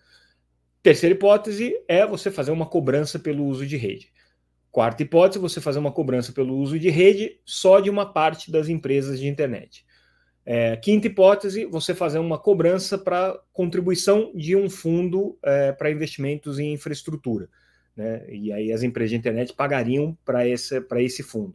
Terceira 0.82 1.16
hipótese 1.16 1.76
é 1.88 2.06
você 2.06 2.30
fazer 2.30 2.52
uma 2.52 2.66
cobrança 2.66 3.18
pelo 3.18 3.46
uso 3.46 3.66
de 3.66 3.78
rede. 3.78 4.13
Quarta 4.74 5.04
hipótese, 5.04 5.38
você 5.38 5.62
fazer 5.62 5.78
uma 5.78 5.92
cobrança 5.92 6.32
pelo 6.32 6.58
uso 6.58 6.80
de 6.80 6.90
rede 6.90 7.40
só 7.46 7.80
de 7.80 7.92
uma 7.92 8.12
parte 8.12 8.52
das 8.52 8.70
empresas 8.70 9.20
de 9.20 9.28
internet. 9.28 9.86
É, 10.44 10.76
quinta 10.78 11.06
hipótese, 11.06 11.64
você 11.66 11.94
fazer 11.94 12.18
uma 12.18 12.40
cobrança 12.40 12.98
para 12.98 13.40
contribuição 13.54 14.32
de 14.34 14.56
um 14.56 14.68
fundo 14.68 15.38
é, 15.44 15.72
para 15.74 15.92
investimentos 15.92 16.58
em 16.58 16.74
infraestrutura. 16.74 17.48
Né? 17.96 18.26
E 18.28 18.52
aí 18.52 18.74
as 18.74 18.82
empresas 18.82 19.12
de 19.12 19.18
internet 19.18 19.54
pagariam 19.54 20.18
para 20.26 20.48
esse, 20.48 20.84
esse 20.98 21.22
fundo. 21.22 21.54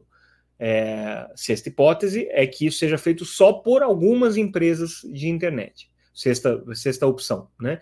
é, 0.56 1.28
sexta 1.34 1.70
hipótese 1.70 2.28
é 2.30 2.46
que 2.46 2.66
isso 2.66 2.78
seja 2.78 2.96
feito 2.96 3.24
só 3.24 3.52
por 3.52 3.82
algumas 3.82 4.36
empresas 4.36 5.00
de 5.12 5.28
internet. 5.28 5.90
Sexta, 6.14 6.62
sexta 6.72 7.04
opção, 7.04 7.48
né? 7.60 7.80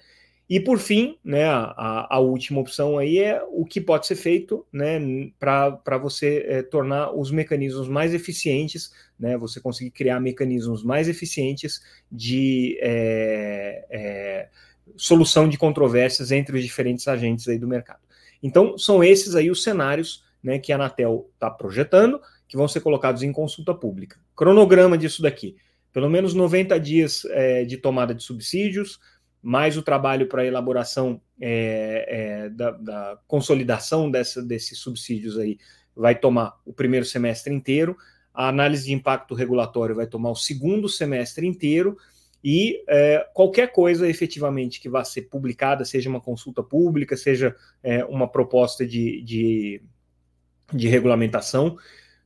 E 0.49 0.61
por 0.61 0.79
fim, 0.79 1.19
né, 1.25 1.45
a, 1.45 2.07
a, 2.09 2.19
última 2.21 2.61
opção 2.61 2.97
aí 2.99 3.19
é 3.19 3.43
o 3.50 3.65
que 3.65 3.81
pode 3.81 4.07
ser 4.07 4.15
feito 4.15 4.65
né, 4.73 5.00
para 5.41 5.99
você 6.00 6.45
é, 6.47 6.62
tornar 6.62 7.11
os 7.12 7.33
mecanismos 7.33 7.88
mais 7.88 8.15
eficientes, 8.15 8.93
né, 9.19 9.37
você 9.37 9.61
conseguir 9.61 9.91
criar 9.91 10.21
mecanismos 10.21 10.85
mais 10.85 11.09
eficientes 11.09 11.83
de 12.11 12.79
é, 12.81 13.87
é, 13.91 14.49
solução 14.97 15.49
de 15.49 15.59
controvérsias 15.59 16.31
entre 16.31 16.57
os 16.57 16.62
diferentes 16.62 17.09
agentes 17.09 17.49
aí 17.49 17.59
do 17.59 17.67
mercado. 17.67 18.00
Então, 18.41 18.79
são 18.79 19.03
esses 19.03 19.35
aí 19.35 19.50
os 19.50 19.65
cenários 19.65 20.25
né, 20.41 20.61
que 20.61 20.71
a 20.71 20.76
Anatel 20.76 21.29
está 21.35 21.50
projetando, 21.50 22.21
que 22.47 22.57
vão 22.57 22.69
ser 22.69 22.81
colocados 22.83 23.25
em 23.25 23.33
consulta 23.33 23.75
pública. 23.75 24.17
Cronograma 24.37 24.97
disso 24.97 25.23
daqui: 25.23 25.57
pelo 25.93 26.09
menos 26.09 26.35
90 26.35 26.79
dias 26.79 27.23
de 27.67 27.76
tomada 27.79 28.15
de 28.15 28.23
subsídios, 28.23 29.00
mais 29.43 29.76
o 29.76 29.83
trabalho 29.83 30.26
para 30.28 30.45
elaboração 30.45 31.21
é, 31.40 32.07
é, 32.09 32.49
da, 32.50 32.71
da, 32.73 33.19
consolidação 33.26 34.11
dessa, 34.11 34.43
desses 34.43 34.78
subsídios 34.78 35.38
aí 35.38 35.59
vai 35.95 36.14
tomar 36.14 36.61
o 36.64 36.73
primeiro 36.73 37.07
semestre 37.07 37.55
inteiro, 37.55 37.97
a 38.35 38.49
análise 38.49 38.87
de 38.87 38.93
impacto 38.93 39.35
regulatório 39.35 39.95
vai 39.95 40.07
tomar 40.07 40.31
o 40.31 40.37
segundo 40.37 40.88
semestre 40.88 41.47
inteiro, 41.47 41.97
e 42.45 42.85
é, 42.88 43.26
qualquer 43.35 43.73
coisa 43.73 44.09
efetivamente 44.09 44.81
que 44.81 44.88
vá 44.88 45.02
ser 45.02 45.23
publicada, 45.23 45.85
seja 45.85 46.09
uma 46.09 46.21
consulta 46.21 46.62
pública, 46.62 47.16
seja 47.16 47.57
é, 47.83 48.05
uma 48.05 48.28
proposta 48.28 48.87
de, 48.87 49.23
de, 49.23 49.83
de 50.73 50.87
regulamentação, 50.87 51.76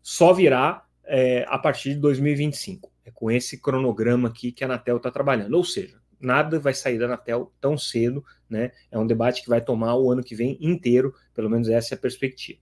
só 0.02 0.33
virá 0.33 0.85
é, 1.05 1.45
a 1.49 1.59
partir 1.59 1.95
de 1.95 2.00
2025. 2.00 2.93
É 3.05 3.11
com 3.11 3.31
esse 3.31 3.59
cronograma 3.59 4.29
aqui 4.29 4.52
que 4.52 4.62
a 4.62 4.67
Anatel 4.67 4.99
está 4.99 5.11
trabalhando. 5.11 5.55
Ou 5.55 5.64
seja, 5.64 6.00
nada 6.21 6.59
vai 6.59 6.75
sair 6.75 6.99
da 6.99 7.07
Anatel 7.07 7.53
tão 7.61 7.79
cedo, 7.79 8.25
né? 8.49 8.73
É 8.91 8.99
um 8.99 9.07
debate 9.07 9.43
que 9.43 9.49
vai 9.49 9.61
tomar 9.61 9.97
o 9.97 10.11
ano 10.11 10.23
que 10.23 10.35
vem 10.35 10.59
inteiro, 10.61 11.15
pelo 11.35 11.49
menos 11.49 11.69
essa 11.69 11.95
é 11.95 11.97
a 11.97 11.99
perspectiva. 11.99 12.61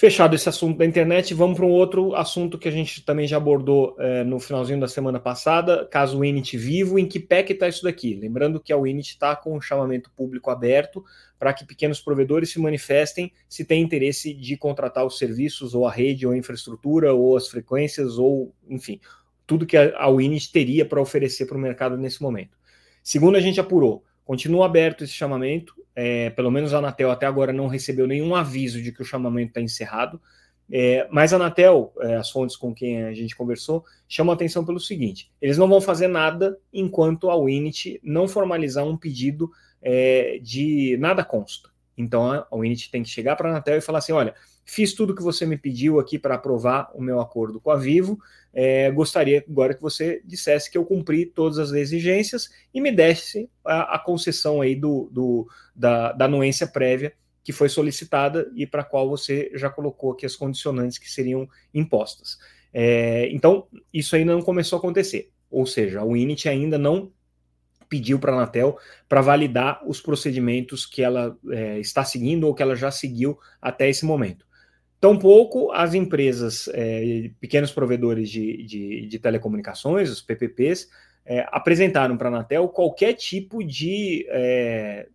Fechado 0.00 0.36
esse 0.36 0.48
assunto 0.48 0.78
da 0.78 0.86
internet, 0.86 1.34
vamos 1.34 1.56
para 1.56 1.66
um 1.66 1.70
outro 1.70 2.14
assunto 2.14 2.56
que 2.56 2.68
a 2.68 2.70
gente 2.70 3.04
também 3.04 3.26
já 3.26 3.36
abordou 3.36 3.96
é, 3.98 4.22
no 4.22 4.38
finalzinho 4.38 4.78
da 4.78 4.86
semana 4.86 5.18
passada, 5.18 5.84
caso 5.86 6.20
Winit 6.20 6.56
vivo, 6.56 7.00
em 7.00 7.04
que 7.04 7.18
pé 7.18 7.42
que 7.42 7.52
está 7.52 7.66
isso 7.66 7.82
daqui? 7.82 8.14
Lembrando 8.14 8.60
que 8.60 8.72
a 8.72 8.76
Winit 8.76 9.08
está 9.08 9.34
com 9.34 9.56
um 9.56 9.60
chamamento 9.60 10.08
público 10.14 10.52
aberto 10.52 11.04
para 11.36 11.52
que 11.52 11.66
pequenos 11.66 12.00
provedores 12.00 12.50
se 12.50 12.60
manifestem 12.60 13.32
se 13.48 13.64
têm 13.64 13.82
interesse 13.82 14.32
de 14.32 14.56
contratar 14.56 15.04
os 15.04 15.18
serviços, 15.18 15.74
ou 15.74 15.84
a 15.84 15.90
rede, 15.90 16.24
ou 16.28 16.32
a 16.32 16.38
infraestrutura, 16.38 17.12
ou 17.12 17.36
as 17.36 17.48
frequências, 17.48 18.18
ou, 18.18 18.54
enfim, 18.68 19.00
tudo 19.48 19.66
que 19.66 19.76
a, 19.76 19.88
a 19.96 20.08
teria 20.52 20.84
para 20.84 21.00
oferecer 21.00 21.46
para 21.46 21.56
o 21.56 21.60
mercado 21.60 21.96
nesse 21.96 22.22
momento. 22.22 22.56
Segundo 23.02 23.34
a 23.34 23.40
gente 23.40 23.58
apurou, 23.58 24.04
Continua 24.28 24.66
aberto 24.66 25.04
esse 25.04 25.14
chamamento, 25.14 25.74
é, 25.96 26.28
pelo 26.28 26.50
menos 26.50 26.74
a 26.74 26.78
Anatel 26.80 27.10
até 27.10 27.24
agora 27.24 27.50
não 27.50 27.66
recebeu 27.66 28.06
nenhum 28.06 28.34
aviso 28.34 28.82
de 28.82 28.92
que 28.92 29.00
o 29.00 29.04
chamamento 29.06 29.48
está 29.48 29.60
encerrado, 29.62 30.20
é, 30.70 31.08
mas 31.10 31.32
a 31.32 31.36
Anatel, 31.36 31.94
é, 31.98 32.16
as 32.16 32.28
fontes 32.28 32.54
com 32.54 32.74
quem 32.74 33.04
a 33.04 33.14
gente 33.14 33.34
conversou, 33.34 33.86
chamam 34.06 34.34
atenção 34.34 34.66
pelo 34.66 34.78
seguinte: 34.78 35.32
eles 35.40 35.56
não 35.56 35.66
vão 35.66 35.80
fazer 35.80 36.08
nada 36.08 36.58
enquanto 36.70 37.30
a 37.30 37.42
Winit 37.42 37.98
não 38.04 38.28
formalizar 38.28 38.84
um 38.84 38.98
pedido 38.98 39.50
é, 39.80 40.38
de 40.42 40.98
nada 41.00 41.24
consta. 41.24 41.70
Então 41.98 42.30
a 42.30 42.56
Winit 42.56 42.90
tem 42.90 43.02
que 43.02 43.10
chegar 43.10 43.34
para 43.36 43.48
a 43.48 43.52
Anatel 43.52 43.76
e 43.76 43.80
falar 43.80 43.98
assim: 43.98 44.12
olha, 44.12 44.34
fiz 44.64 44.94
tudo 44.94 45.14
que 45.14 45.22
você 45.22 45.44
me 45.44 45.58
pediu 45.58 45.98
aqui 45.98 46.18
para 46.18 46.36
aprovar 46.36 46.90
o 46.94 47.02
meu 47.02 47.20
acordo 47.20 47.60
com 47.60 47.70
a 47.70 47.76
Vivo. 47.76 48.18
É, 48.54 48.90
gostaria 48.90 49.44
agora 49.46 49.74
que 49.74 49.82
você 49.82 50.22
dissesse 50.24 50.70
que 50.70 50.78
eu 50.78 50.84
cumpri 50.84 51.26
todas 51.26 51.58
as 51.58 51.72
exigências 51.72 52.48
e 52.72 52.80
me 52.80 52.92
desse 52.92 53.50
a, 53.64 53.96
a 53.96 53.98
concessão 53.98 54.60
aí 54.60 54.74
do, 54.74 55.10
do 55.12 55.48
da, 55.74 56.12
da 56.12 56.24
anuência 56.24 56.66
prévia 56.66 57.12
que 57.48 57.52
foi 57.52 57.68
solicitada 57.68 58.50
e 58.54 58.66
para 58.66 58.82
a 58.82 58.84
qual 58.84 59.08
você 59.08 59.50
já 59.54 59.70
colocou 59.70 60.12
aqui 60.12 60.26
as 60.26 60.36
condicionantes 60.36 60.98
que 60.98 61.10
seriam 61.10 61.48
impostas. 61.72 62.38
É, 62.72 63.26
então, 63.32 63.66
isso 63.90 64.14
ainda 64.14 64.34
não 64.34 64.42
começou 64.42 64.76
a 64.76 64.80
acontecer. 64.80 65.30
Ou 65.50 65.64
seja, 65.64 66.00
a 66.00 66.04
Winit 66.04 66.46
ainda 66.46 66.76
não 66.76 67.10
pediu 67.88 68.18
para 68.18 68.32
a 68.32 68.36
Anatel 68.36 68.78
para 69.08 69.20
validar 69.20 69.80
os 69.86 70.00
procedimentos 70.00 70.84
que 70.84 71.02
ela 71.02 71.36
é, 71.50 71.78
está 71.78 72.04
seguindo 72.04 72.44
ou 72.44 72.54
que 72.54 72.62
ela 72.62 72.76
já 72.76 72.90
seguiu 72.90 73.38
até 73.60 73.88
esse 73.88 74.04
momento. 74.04 74.46
Tampouco 75.00 75.70
as 75.72 75.94
empresas, 75.94 76.68
é, 76.72 77.30
pequenos 77.40 77.70
provedores 77.70 78.28
de, 78.28 78.64
de, 78.64 79.06
de, 79.06 79.18
telecomunicações, 79.18 80.10
os 80.10 80.20
PPPs, 80.20 80.88
é, 81.24 81.46
apresentaram 81.52 82.16
para 82.16 82.28
a 82.28 82.32
Anatel 82.32 82.68
qualquer 82.68 83.14
tipo 83.14 83.62
de 83.62 84.26
é, 84.28 85.06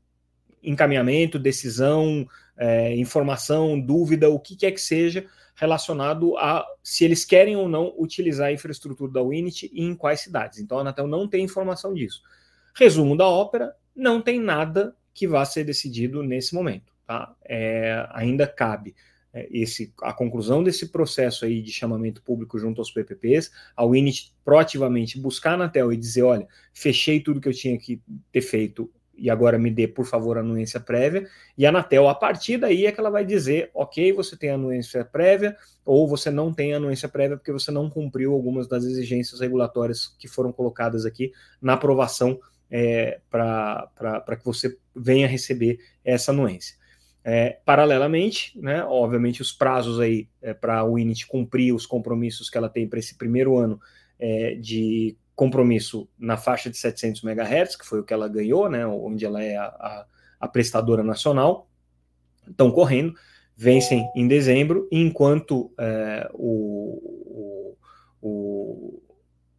encaminhamento, 0.64 1.38
decisão, 1.38 2.26
é, 2.58 2.96
informação, 2.96 3.80
dúvida, 3.80 4.30
o 4.30 4.40
que 4.40 4.56
quer 4.56 4.72
que 4.72 4.80
seja, 4.80 5.26
relacionado 5.56 6.38
a 6.38 6.66
se 6.82 7.04
eles 7.04 7.26
querem 7.26 7.56
ou 7.56 7.68
não 7.68 7.94
utilizar 7.98 8.48
a 8.48 8.54
infraestrutura 8.54 9.12
da 9.12 9.22
Winit 9.22 9.70
e 9.74 9.84
em 9.84 9.96
quais 9.96 10.22
cidades. 10.22 10.60
Então 10.60 10.78
a 10.78 10.82
Anatel 10.82 11.08
não 11.08 11.28
tem 11.28 11.44
informação 11.44 11.94
disso. 11.94 12.22
Resumo 12.76 13.16
da 13.16 13.28
ópera: 13.28 13.76
não 13.96 14.22
tem 14.22 14.40
nada 14.40 14.96
que 15.14 15.28
vá 15.28 15.46
ser 15.46 15.64
decidido 15.64 16.24
nesse 16.24 16.56
momento. 16.56 16.94
Tá? 17.06 17.36
É, 17.46 18.08
ainda 18.12 18.48
cabe 18.48 18.96
é, 19.34 19.48
esse, 19.52 19.94
a 20.02 20.14
conclusão 20.14 20.64
desse 20.64 20.90
processo 20.90 21.46
aí 21.46 21.62
de 21.62 21.72
chamamento 21.72 22.22
público 22.22 22.58
junto 22.58 22.80
aos 22.80 22.92
PPPs, 22.92 23.52
a 23.76 23.86
Winit 23.86 24.34
proativamente 24.44 25.20
buscar 25.20 25.52
a 25.52 25.54
Anatel 25.56 25.92
e 25.92 25.98
dizer, 25.98 26.24
olha, 26.24 26.48
fechei 26.74 27.20
tudo 27.20 27.42
que 27.42 27.50
eu 27.50 27.54
tinha 27.54 27.78
que 27.78 28.02
ter 28.32 28.42
feito 28.42 28.90
e 29.16 29.30
agora 29.30 29.60
me 29.60 29.70
dê, 29.70 29.88
por 29.88 30.06
favor, 30.06 30.38
anuência 30.38 30.80
prévia, 30.80 31.28
e 31.56 31.66
a 31.66 31.70
Anatel, 31.70 32.10
a 32.10 32.16
partir 32.16 32.58
daí 32.58 32.88
é 32.88 32.92
que 32.92 33.00
ela 33.00 33.12
vai 33.12 33.24
dizer, 33.24 33.70
ok, 33.74 34.12
você 34.12 34.36
tem 34.36 34.50
anuência 34.50 35.06
prévia, 35.06 35.56
ou 35.86 36.08
você 36.08 36.32
não 36.32 36.52
tem 36.52 36.74
anuência 36.74 37.08
prévia 37.08 37.38
porque 37.38 37.52
você 37.52 37.70
não 37.70 37.90
cumpriu 37.90 38.34
algumas 38.34 38.68
das 38.68 38.84
exigências 38.84 39.40
regulatórias 39.40 40.16
que 40.18 40.28
foram 40.28 40.52
colocadas 40.52 41.06
aqui 41.06 41.32
na 41.62 41.74
aprovação 41.74 42.40
é, 42.76 43.20
para 43.30 44.36
que 44.36 44.44
você 44.44 44.76
venha 44.96 45.28
receber 45.28 45.78
essa 46.04 46.32
anuência. 46.32 46.76
É, 47.24 47.60
paralelamente, 47.64 48.60
né, 48.60 48.84
obviamente, 48.84 49.44
os 49.44 49.52
prazos 49.52 50.00
aí 50.00 50.28
é, 50.42 50.56
para 50.56 50.80
a 50.80 50.84
Winit 50.84 51.28
cumprir 51.28 51.72
os 51.72 51.86
compromissos 51.86 52.50
que 52.50 52.58
ela 52.58 52.68
tem 52.68 52.88
para 52.88 52.98
esse 52.98 53.16
primeiro 53.16 53.56
ano 53.60 53.80
é, 54.20 54.56
de 54.56 55.16
compromisso 55.36 56.10
na 56.18 56.36
faixa 56.36 56.68
de 56.68 56.78
700 56.78 57.24
MHz, 57.24 57.76
que 57.76 57.86
foi 57.86 58.00
o 58.00 58.04
que 58.04 58.14
ela 58.14 58.28
ganhou, 58.28 58.68
né, 58.68 58.86
onde 58.88 59.24
ela 59.24 59.42
é 59.44 59.56
a, 59.56 59.66
a, 59.66 60.06
a 60.40 60.48
prestadora 60.48 61.04
nacional, 61.04 61.70
estão 62.50 62.72
correndo, 62.72 63.14
vencem 63.56 64.04
em 64.16 64.28
dezembro, 64.28 64.90
enquanto 64.92 65.72
é, 65.80 66.28
o, 66.34 67.76
o, 68.20 68.28
o 68.28 69.03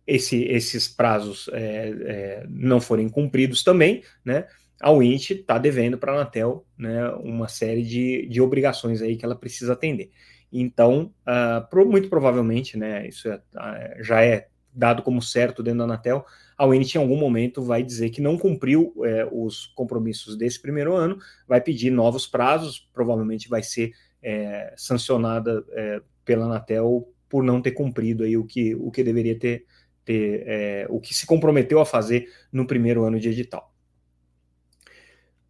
esse, 0.07 0.45
esses 0.45 0.89
prazos 0.89 1.49
é, 1.53 1.89
é, 1.89 2.47
não 2.49 2.81
forem 2.81 3.09
cumpridos 3.09 3.63
também, 3.63 4.03
né, 4.25 4.47
a 4.81 4.91
Wint 4.91 5.31
está 5.31 5.57
devendo 5.57 5.97
para 5.97 6.13
a 6.13 6.15
Anatel 6.17 6.67
né, 6.77 7.09
uma 7.23 7.49
série 7.49 7.83
de, 7.83 8.27
de 8.29 8.41
obrigações 8.41 9.01
aí 9.01 9.17
que 9.17 9.25
ela 9.25 9.37
precisa 9.37 9.73
atender. 9.73 10.11
Então, 10.53 11.13
uh, 11.23 11.69
pro, 11.69 11.89
muito 11.89 12.09
provavelmente, 12.09 12.77
né, 12.77 13.07
isso 13.09 13.29
é, 13.29 13.37
uh, 13.37 14.03
já 14.03 14.23
é 14.23 14.49
dado 14.75 15.03
como 15.03 15.23
certo 15.23 15.63
dentro 15.63 15.79
da 15.79 15.85
Anatel, 15.85 16.25
a 16.59 16.67
Winit 16.67 16.97
em 16.97 17.01
algum 17.01 17.17
momento 17.17 17.63
vai 17.63 17.83
dizer 17.83 18.11
que 18.11 18.21
não 18.21 18.37
cumpriu 18.37 18.93
é, 19.05 19.27
os 19.31 19.67
compromissos 19.67 20.37
desse 20.37 20.61
primeiro 20.61 20.95
ano, 20.95 21.19
vai 21.47 21.61
pedir 21.61 21.91
novos 21.91 22.27
prazos, 22.27 22.89
provavelmente 22.93 23.49
vai 23.49 23.63
ser 23.63 23.93
é, 24.23 24.73
sancionada 24.77 25.65
é, 25.73 26.01
pela 26.25 26.47
Anatel 26.47 27.09
por 27.29 27.43
não 27.43 27.61
ter 27.61 27.73
cumprido 27.73 28.25
aí 28.25 28.37
o 28.37 28.45
que, 28.45 28.75
o 28.75 28.91
que 28.91 29.03
deveria 29.03 29.39
ter, 29.39 29.65
ter 30.05 30.45
é, 30.47 30.87
o 30.89 31.01
que 31.01 31.15
se 31.15 31.27
comprometeu 31.27 31.81
a 31.81 31.87
fazer 31.87 32.29
no 32.53 32.67
primeiro 32.67 33.05
ano 33.05 33.19
de 33.19 33.29
edital. 33.29 33.73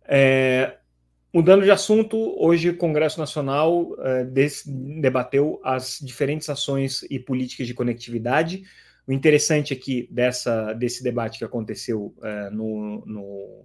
É, 0.06 0.76
mudando 1.32 1.64
de 1.64 1.70
assunto, 1.70 2.16
hoje 2.38 2.70
o 2.70 2.76
Congresso 2.76 3.18
Nacional 3.18 3.96
é, 4.00 4.24
debateu 5.00 5.60
as 5.64 5.98
diferentes 6.00 6.48
ações 6.48 7.02
e 7.10 7.18
políticas 7.18 7.66
de 7.66 7.74
conectividade. 7.74 8.64
O 9.06 9.12
interessante 9.12 9.72
aqui 9.72 10.08
dessa, 10.10 10.72
desse 10.72 11.02
debate 11.02 11.38
que 11.38 11.44
aconteceu 11.44 12.14
é, 12.22 12.50
no, 12.50 13.04
no 13.06 13.64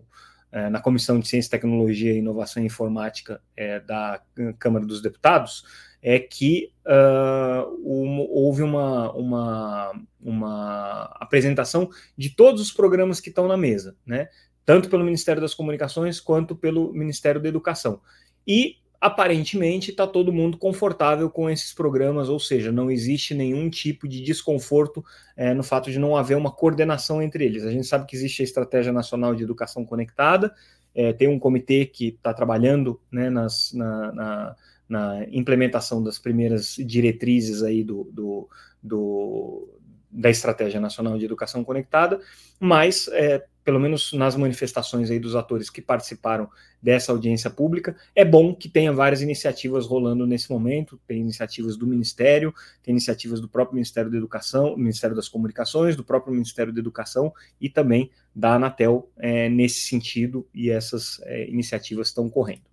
é, 0.52 0.70
na 0.70 0.82
Comissão 0.82 1.20
de 1.20 1.28
Ciência, 1.28 1.52
Tecnologia, 1.52 2.14
Inovação 2.14 2.64
e 2.64 2.66
Informática 2.66 3.42
é, 3.56 3.80
da 3.80 4.22
Câmara 4.58 4.86
dos 4.86 5.02
Deputados 5.02 5.64
é 6.02 6.20
que 6.20 6.72
uh, 6.86 7.80
houve 7.84 8.64
uma, 8.64 9.12
uma, 9.14 10.02
uma 10.22 11.04
apresentação 11.20 11.90
de 12.18 12.30
todos 12.30 12.62
os 12.62 12.72
programas 12.72 13.20
que 13.20 13.30
estão 13.30 13.48
na 13.48 13.58
mesa, 13.58 13.96
né? 14.06 14.30
tanto 14.66 14.90
pelo 14.90 15.04
Ministério 15.04 15.42
das 15.42 15.54
Comunicações 15.54 16.20
quanto 16.20 16.56
pelo 16.56 16.94
Ministério 16.94 17.42
da 17.42 17.50
Educação. 17.50 18.02
E 18.48 18.76
aparentemente 19.02 19.92
está 19.92 20.06
todo 20.06 20.34
mundo 20.34 20.58
confortável 20.58 21.30
com 21.30 21.50
esses 21.50 21.74
programas, 21.74 22.28
ou 22.28 22.40
seja, 22.40 22.72
não 22.72 22.92
existe 22.92 23.34
nenhum 23.34 23.70
tipo 23.70 24.08
de 24.08 24.22
desconforto 24.22 25.04
é, 25.38 25.54
no 25.54 25.64
fato 25.64 25.90
de 25.90 25.98
não 25.98 26.16
haver 26.16 26.36
uma 26.36 26.52
coordenação 26.52 27.22
entre 27.22 27.46
eles. 27.46 27.64
A 27.64 27.72
gente 27.72 27.88
sabe 27.88 28.06
que 28.06 28.16
existe 28.16 28.42
a 28.42 28.46
Estratégia 28.46 28.92
Nacional 28.92 29.34
de 29.34 29.44
Educação 29.44 29.86
Conectada, 29.86 30.54
é, 30.94 31.14
tem 31.14 31.28
um 31.28 31.40
comitê 31.40 31.86
que 31.86 32.10
está 32.10 32.34
trabalhando 32.34 33.00
né, 33.12 33.30
nas, 33.30 33.72
na, 33.74 34.12
na, 34.12 34.56
na, 34.90 35.24
implementação 35.32 36.04
das 36.04 36.18
primeiras 36.18 36.76
diretrizes 36.76 37.64
aí 37.64 37.84
do, 37.84 38.10
do, 38.12 38.50
do 38.82 39.70
da 40.12 40.30
Estratégia 40.30 40.80
Nacional 40.80 41.18
de 41.18 41.26
Educação 41.26 41.64
Conectada, 41.64 42.20
mas 42.60 43.08
é, 43.14 43.46
pelo 43.64 43.80
menos 43.80 44.12
nas 44.14 44.36
manifestações 44.36 45.12
aí 45.12 45.20
dos 45.20 45.36
atores 45.36 45.70
que 45.70 45.80
participaram 45.82 46.50
dessa 46.82 47.12
audiência 47.12 47.50
pública, 47.52 47.96
é 48.16 48.26
bom 48.26 48.56
que 48.56 48.68
tenha 48.68 48.92
várias 48.92 49.22
iniciativas 49.22 49.86
rolando 49.86 50.26
nesse 50.26 50.50
momento, 50.50 51.00
tem 51.06 51.20
iniciativas 51.20 51.78
do 51.78 51.86
Ministério, 51.86 52.52
tem 52.82 52.94
iniciativas 52.94 53.40
do 53.40 53.48
próprio 53.48 53.76
Ministério 53.76 54.10
da 54.10 54.18
Educação, 54.18 54.76
Ministério 54.76 55.16
das 55.16 55.30
Comunicações, 55.30 55.96
do 55.96 56.04
próprio 56.04 56.34
Ministério 56.34 56.74
da 56.74 56.80
Educação 56.80 57.32
e 57.62 57.70
também 57.70 58.10
da 58.34 58.56
Anatel 58.56 59.08
é, 59.18 59.48
nesse 59.50 59.82
sentido, 59.82 60.48
e 60.52 60.72
essas 60.72 61.22
é, 61.26 61.48
iniciativas 61.48 62.08
estão 62.08 62.28
correndo. 62.28 62.64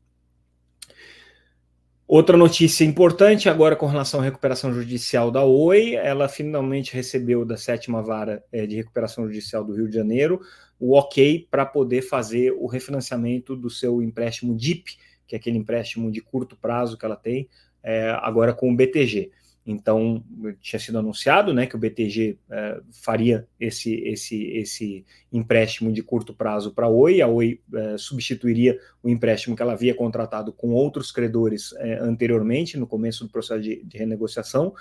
Outra 2.08 2.36
notícia 2.36 2.84
importante 2.84 3.48
agora 3.48 3.74
com 3.74 3.86
relação 3.86 4.20
à 4.20 4.22
recuperação 4.22 4.72
judicial 4.72 5.28
da 5.28 5.42
Oi, 5.42 5.94
ela 5.94 6.28
finalmente 6.28 6.94
recebeu 6.94 7.44
da 7.44 7.56
sétima 7.56 8.00
vara 8.00 8.44
é, 8.52 8.64
de 8.64 8.76
recuperação 8.76 9.26
judicial 9.26 9.64
do 9.64 9.74
Rio 9.74 9.88
de 9.88 9.96
Janeiro 9.96 10.40
o 10.78 10.96
ok 10.96 11.48
para 11.50 11.66
poder 11.66 12.02
fazer 12.02 12.52
o 12.52 12.66
refinanciamento 12.66 13.56
do 13.56 13.68
seu 13.68 14.00
empréstimo 14.00 14.54
DIP, 14.54 14.96
que 15.26 15.34
é 15.34 15.38
aquele 15.38 15.58
empréstimo 15.58 16.08
de 16.12 16.20
curto 16.20 16.56
prazo 16.56 16.96
que 16.96 17.04
ela 17.04 17.16
tem, 17.16 17.48
é, 17.82 18.10
agora 18.22 18.54
com 18.54 18.70
o 18.70 18.76
BTG. 18.76 19.32
Então, 19.66 20.22
tinha 20.60 20.78
sido 20.78 20.96
anunciado 20.96 21.52
né, 21.52 21.66
que 21.66 21.74
o 21.74 21.78
BTG 21.78 22.38
é, 22.48 22.80
faria 22.92 23.48
esse, 23.58 23.94
esse, 23.94 24.44
esse 24.52 25.04
empréstimo 25.32 25.92
de 25.92 26.04
curto 26.04 26.32
prazo 26.32 26.72
para 26.72 26.86
a 26.86 26.88
Oi, 26.88 27.20
a 27.20 27.26
Oi 27.26 27.60
é, 27.74 27.98
substituiria 27.98 28.78
o 29.02 29.08
empréstimo 29.08 29.56
que 29.56 29.62
ela 29.62 29.72
havia 29.72 29.92
contratado 29.92 30.52
com 30.52 30.68
outros 30.70 31.10
credores 31.10 31.74
é, 31.78 31.98
anteriormente, 31.98 32.78
no 32.78 32.86
começo 32.86 33.24
do 33.24 33.30
processo 33.30 33.60
de, 33.60 33.82
de 33.82 33.98
renegociação. 33.98 34.72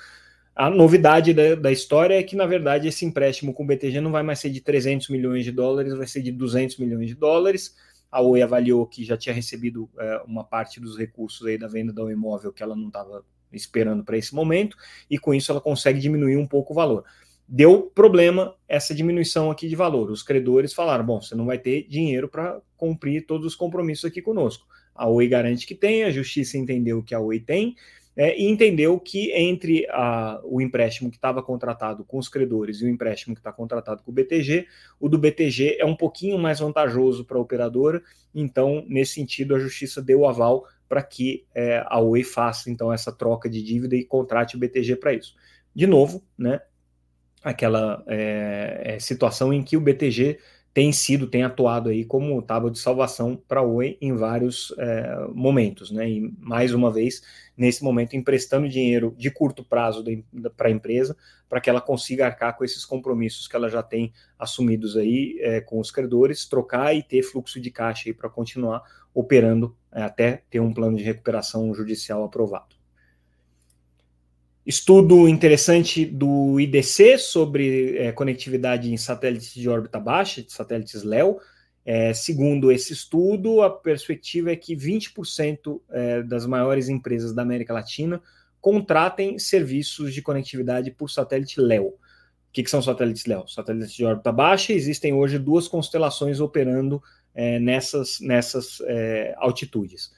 A 0.55 0.69
novidade 0.69 1.33
da, 1.33 1.55
da, 1.55 1.71
história 1.71 2.13
é 2.13 2.21
que, 2.21 2.35
na 2.35 2.45
verdade, 2.45 2.87
esse 2.87 3.05
empréstimo 3.05 3.55
com 3.55 3.63
o 3.63 3.67
BTG 3.67 3.99
não 3.99 4.11
vai 4.11 4.21
mais 4.21 4.37
ser 4.37 4.51
de 4.51 4.61
300 4.61 5.09
milhões 5.09 5.43
de 5.43 5.51
dólares, 5.51 5.97
vai 5.97 6.05
ser 6.05 6.21
de 6.21 6.31
200 6.31 6.77
milhões 6.77 7.07
de 7.07 7.15
dólares. 7.15 7.75
A 8.11 8.21
Oi 8.21 8.43
avaliou 8.43 8.85
que 8.85 9.03
já 9.03 9.17
tinha 9.17 9.33
recebido 9.33 9.89
é, 9.97 10.21
uma 10.27 10.43
parte 10.43 10.79
dos 10.79 10.95
recursos 10.95 11.45
aí 11.47 11.57
da 11.57 11.67
venda 11.67 11.91
do 11.91 12.11
imóvel 12.11 12.53
que 12.53 12.61
ela 12.61 12.75
não 12.75 12.87
estava 12.87 13.25
esperando 13.51 14.03
para 14.03 14.17
esse 14.17 14.33
momento, 14.33 14.77
e 15.09 15.17
com 15.17 15.33
isso 15.33 15.51
ela 15.51 15.61
consegue 15.61 15.99
diminuir 15.99 16.37
um 16.37 16.47
pouco 16.47 16.73
o 16.73 16.75
valor. 16.75 17.03
Deu 17.47 17.83
problema 17.93 18.55
essa 18.67 18.93
diminuição 18.93 19.51
aqui 19.51 19.69
de 19.69 19.75
valor. 19.75 20.09
Os 20.09 20.23
credores 20.23 20.73
falaram: 20.73 21.05
bom, 21.05 21.21
você 21.21 21.35
não 21.35 21.45
vai 21.45 21.59
ter 21.59 21.87
dinheiro 21.87 22.27
para 22.27 22.59
cumprir 22.75 23.25
todos 23.25 23.45
os 23.45 23.55
compromissos 23.55 24.05
aqui 24.05 24.21
conosco. 24.21 24.65
A 24.95 25.07
Oi 25.07 25.27
garante 25.27 25.67
que 25.67 25.75
tem, 25.75 26.03
a 26.03 26.09
justiça 26.09 26.57
entendeu 26.57 27.03
que 27.03 27.13
a 27.13 27.19
Oi 27.19 27.39
tem, 27.39 27.75
é, 28.17 28.39
e 28.39 28.49
entendeu 28.49 28.97
que 28.99 29.31
entre 29.33 29.85
a, 29.89 30.39
o 30.43 30.61
empréstimo 30.61 31.11
que 31.11 31.17
estava 31.17 31.43
contratado 31.43 32.03
com 32.05 32.17
os 32.17 32.29
credores 32.29 32.79
e 32.79 32.85
o 32.85 32.89
empréstimo 32.89 33.35
que 33.35 33.41
está 33.41 33.51
contratado 33.51 34.01
com 34.03 34.09
o 34.09 34.13
BTG, 34.13 34.67
o 34.99 35.09
do 35.09 35.17
BTG 35.17 35.77
é 35.77 35.85
um 35.85 35.95
pouquinho 35.95 36.37
mais 36.37 36.59
vantajoso 36.59 37.25
para 37.25 37.37
a 37.37 37.41
operadora, 37.41 38.01
então, 38.33 38.85
nesse 38.87 39.13
sentido, 39.13 39.55
a 39.55 39.59
justiça 39.59 40.01
deu 40.01 40.25
aval 40.25 40.65
para 40.87 41.01
que 41.01 41.45
é, 41.53 41.83
a 41.87 41.99
Oi 41.99 42.23
faça 42.23 42.69
então 42.69 42.91
essa 42.91 43.11
troca 43.11 43.49
de 43.49 43.61
dívida 43.61 43.95
e 43.95 44.03
contrate 44.03 44.55
o 44.55 44.59
BTG 44.59 44.95
para 44.97 45.13
isso. 45.13 45.35
De 45.73 45.85
novo, 45.85 46.23
né, 46.37 46.61
aquela 47.43 48.03
é, 48.07 48.95
é, 48.95 48.99
situação 48.99 49.53
em 49.53 49.61
que 49.63 49.77
o 49.77 49.81
BTG 49.81 50.39
tem 50.73 50.91
sido, 50.91 51.25
tem 51.25 51.41
atuado 51.41 51.87
aí 51.87 52.03
como 52.03 52.41
tábua 52.41 52.69
de 52.69 52.79
salvação 52.79 53.41
para 53.47 53.61
a 53.61 53.63
Oi 53.63 53.97
em 54.01 54.13
vários 54.13 54.75
é, 54.77 55.25
momentos, 55.33 55.89
né? 55.89 56.09
E 56.09 56.33
mais 56.37 56.73
uma 56.73 56.91
vez, 56.91 57.21
nesse 57.55 57.81
momento, 57.81 58.17
emprestando 58.17 58.67
dinheiro 58.67 59.15
de 59.17 59.31
curto 59.31 59.63
prazo 59.63 60.03
para 60.57 60.67
a 60.67 60.71
empresa, 60.71 61.15
para 61.47 61.61
que 61.61 61.69
ela 61.69 61.79
consiga 61.79 62.25
arcar 62.25 62.57
com 62.57 62.65
esses 62.65 62.83
compromissos 62.83 63.47
que 63.47 63.55
ela 63.55 63.69
já 63.69 63.81
tem 63.81 64.11
assumidos 64.37 64.97
aí 64.97 65.37
é, 65.39 65.61
com 65.61 65.79
os 65.79 65.91
credores, 65.91 66.45
trocar 66.45 66.93
e 66.93 67.01
ter 67.01 67.23
fluxo 67.23 67.61
de 67.61 67.71
caixa 67.71 68.09
aí 68.09 68.13
para 68.13 68.29
continuar 68.29 68.83
operando 69.15 69.75
é, 69.91 70.03
até 70.03 70.43
ter 70.49 70.59
um 70.59 70.73
plano 70.73 70.97
de 70.97 71.03
recuperação 71.03 71.73
judicial 71.73 72.23
aprovado. 72.23 72.75
Estudo 74.65 75.29
interessante 75.29 76.05
do 76.05 76.59
IDC 76.59 77.17
sobre 77.17 77.97
é, 77.97 78.11
conectividade 78.11 78.91
em 78.91 78.97
satélites 78.97 79.53
de 79.53 79.69
órbita 79.69 79.99
baixa, 79.99 80.41
de 80.41 80.51
satélites 80.51 81.03
LEO. 81.03 81.39
É, 81.85 82.13
segundo 82.13 82.71
esse 82.71 82.91
estudo, 82.91 83.61
a 83.61 83.69
perspectiva 83.69 84.51
é 84.51 84.55
que 84.55 84.75
20% 84.75 85.79
é, 85.91 86.23
das 86.23 86.47
maiores 86.47 86.89
empresas 86.89 87.31
da 87.31 87.43
América 87.43 87.73
Latina 87.73 88.21
contratem 88.59 89.37
serviços 89.37 90.11
de 90.11 90.23
conectividade 90.23 90.89
por 90.89 91.11
satélite 91.11 91.61
LEO. 91.61 91.89
O 91.89 91.97
que, 92.51 92.63
que 92.63 92.69
são 92.69 92.81
satélites 92.81 93.27
LEO? 93.27 93.47
Satélites 93.47 93.93
de 93.93 94.03
órbita 94.03 94.31
baixa. 94.31 94.73
Existem 94.73 95.13
hoje 95.13 95.37
duas 95.37 95.67
constelações 95.67 96.39
operando 96.39 97.03
é, 97.35 97.59
nessas, 97.59 98.19
nessas 98.21 98.79
é, 98.87 99.35
altitudes. 99.37 100.11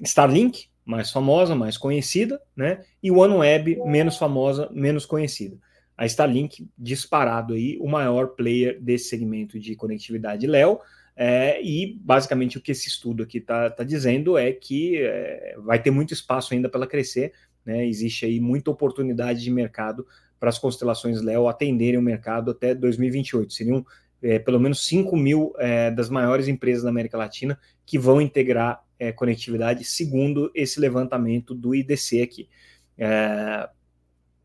Starlink, 0.00 0.66
mais 0.84 1.10
famosa, 1.10 1.54
mais 1.54 1.76
conhecida, 1.76 2.40
né? 2.56 2.82
E 3.02 3.10
o 3.10 3.18
OneWeb, 3.18 3.78
menos 3.84 4.16
famosa, 4.16 4.68
menos 4.72 5.06
conhecida. 5.06 5.56
A 5.96 6.06
Starlink, 6.06 6.66
disparado 6.76 7.54
aí, 7.54 7.78
o 7.80 7.86
maior 7.86 8.28
player 8.28 8.80
desse 8.80 9.08
segmento 9.08 9.60
de 9.60 9.76
conectividade 9.76 10.46
Léo, 10.46 10.80
é, 11.14 11.62
e 11.62 11.98
basicamente 12.00 12.56
o 12.56 12.60
que 12.60 12.72
esse 12.72 12.88
estudo 12.88 13.22
aqui 13.22 13.38
está 13.38 13.70
tá 13.70 13.84
dizendo 13.84 14.38
é 14.38 14.50
que 14.50 14.96
é, 14.96 15.54
vai 15.58 15.80
ter 15.80 15.90
muito 15.90 16.14
espaço 16.14 16.54
ainda 16.54 16.68
para 16.68 16.86
crescer, 16.86 17.32
né? 17.64 17.86
Existe 17.86 18.24
aí 18.24 18.40
muita 18.40 18.70
oportunidade 18.70 19.42
de 19.42 19.50
mercado 19.50 20.06
para 20.40 20.48
as 20.48 20.58
constelações 20.58 21.22
Léo 21.22 21.46
atenderem 21.46 22.00
o 22.00 22.02
mercado 22.02 22.50
até 22.50 22.74
2028. 22.74 23.52
Seriam 23.52 23.86
é, 24.22 24.38
pelo 24.38 24.60
menos 24.60 24.86
5 24.86 25.16
mil 25.16 25.52
é, 25.58 25.90
das 25.90 26.08
maiores 26.08 26.48
empresas 26.48 26.84
da 26.84 26.90
América 26.90 27.18
Latina 27.18 27.58
que 27.84 27.98
vão 27.98 28.20
integrar 28.20 28.82
é, 28.98 29.10
conectividade, 29.10 29.84
segundo 29.84 30.50
esse 30.54 30.78
levantamento 30.78 31.54
do 31.54 31.74
IDC 31.74 32.22
aqui. 32.22 32.48
É, 32.96 33.68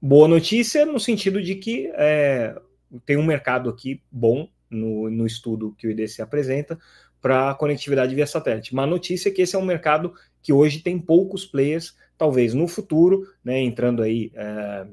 boa 0.02 0.28
notícia 0.28 0.86
no 0.86 1.00
sentido 1.00 1.42
de 1.42 1.56
que 1.56 1.92
é, 1.94 2.60
tem 3.06 3.18
um 3.18 3.26
mercado 3.26 3.70
aqui 3.70 4.02
bom 4.12 4.50
no, 4.70 5.10
no 5.10 5.26
estudo 5.26 5.76
que 5.78 5.88
o 5.88 5.92
IDC 5.92 6.22
apresenta 6.22 6.78
para 7.22 7.54
conectividade 7.56 8.16
via 8.16 8.28
satélite. 8.28 8.74
Má 8.74 8.86
notícia 8.86 9.30
é 9.30 9.32
que 9.32 9.42
esse 9.42 9.56
é 9.56 9.60
um 9.60 9.66
mercado 9.66 10.14
que 10.42 10.54
hoje 10.54 10.80
tem 10.80 11.00
poucos 11.00 11.46
players, 11.46 11.96
talvez 12.18 12.54
no 12.54 12.68
futuro, 12.68 13.28
né, 13.44 13.60
entrando 13.62 14.02
aí 14.02 14.32
é, 14.34 14.88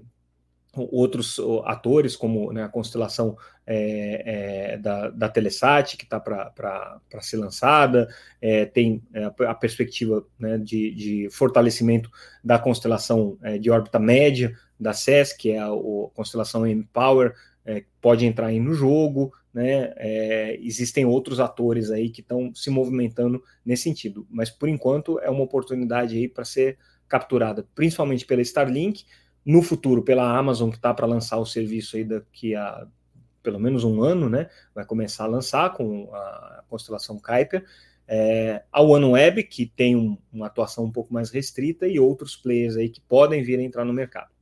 outros 0.77 1.41
atores, 1.65 2.17
como 2.17 2.53
né, 2.53 2.65
a 2.65 2.69
constelação 2.69 3.37
é, 3.67 4.73
é, 4.75 4.79
da, 4.79 5.11
da 5.11 5.29
Telesat, 5.29 5.97
que 5.97 6.05
está 6.05 6.21
para 6.21 7.01
ser 7.21 7.39
lançada, 7.39 8.09
é, 8.41 8.65
tem 8.67 9.03
é, 9.13 9.25
a 9.47 9.55
perspectiva 9.55 10.25
né, 10.39 10.59
de, 10.59 10.91
de, 10.95 11.29
fortalecimento 11.31 12.11
da 12.43 12.59
constelação 12.59 13.39
é, 13.43 13.59
de 13.59 13.71
órbita 13.71 13.99
média 13.99 14.55
da 14.79 14.93
SES, 14.93 15.33
que 15.33 15.53
é 15.53 15.59
a, 15.59 15.69
a 15.69 16.11
constelação 16.15 16.67
M-Power, 16.67 17.35
é, 17.65 17.85
pode 18.01 18.27
entrar 18.27 18.49
aí 18.49 18.61
no 18.61 18.75
jogo, 18.75 19.33
né? 19.53 19.95
existem 20.61 21.07
outros 21.07 21.39
atores 21.39 21.91
aí 21.93 22.11
que 22.11 22.21
estão 22.21 22.53
se 22.55 22.69
movimentando 22.71 23.41
nesse 23.65 23.85
sentido, 23.85 24.27
mas 24.29 24.51
por 24.51 24.69
enquanto 24.69 25.21
é 25.21 25.31
uma 25.31 25.45
oportunidade 25.45 26.17
aí 26.17 26.29
para 26.29 26.45
ser 26.45 26.77
capturada, 27.09 27.65
principalmente 27.75 28.27
pela 28.27 28.43
Starlink, 28.43 29.05
no 29.45 29.63
futuro 29.63 30.03
pela 30.03 30.37
Amazon, 30.37 30.71
que 30.71 30.77
está 30.77 30.93
para 30.95 31.07
lançar 31.07 31.39
o 31.39 31.47
serviço 31.47 31.97
aí 31.97 32.05
daqui 32.05 32.55
a 32.55 32.87
pelo 33.43 33.61
menos 33.61 33.85
um 33.85 34.03
ano, 34.03 34.29
né? 34.29 34.49
Vai 34.75 34.87
começar 34.87 35.25
a 35.25 35.29
lançar 35.29 35.71
com 35.75 36.09
a 36.15 36.65
constelação 36.69 37.21
Kuiper. 37.21 37.63
É, 38.09 38.63
a 38.73 38.83
OneWeb, 38.83 39.45
que 39.45 39.67
tem 39.67 39.95
um, 39.95 40.19
uma 40.33 40.47
atuação 40.47 40.85
um 40.85 40.91
pouco 40.91 41.13
mais 41.13 41.31
restrita, 41.31 41.87
e 41.87 42.01
outros 42.01 42.35
players 42.35 42.77
aí 42.77 42.89
que 42.89 43.03
podem 43.03 43.43
vir 43.43 43.59
a 43.59 43.63
entrar 43.63 43.85
no 43.85 43.93
mercado. 43.93 44.33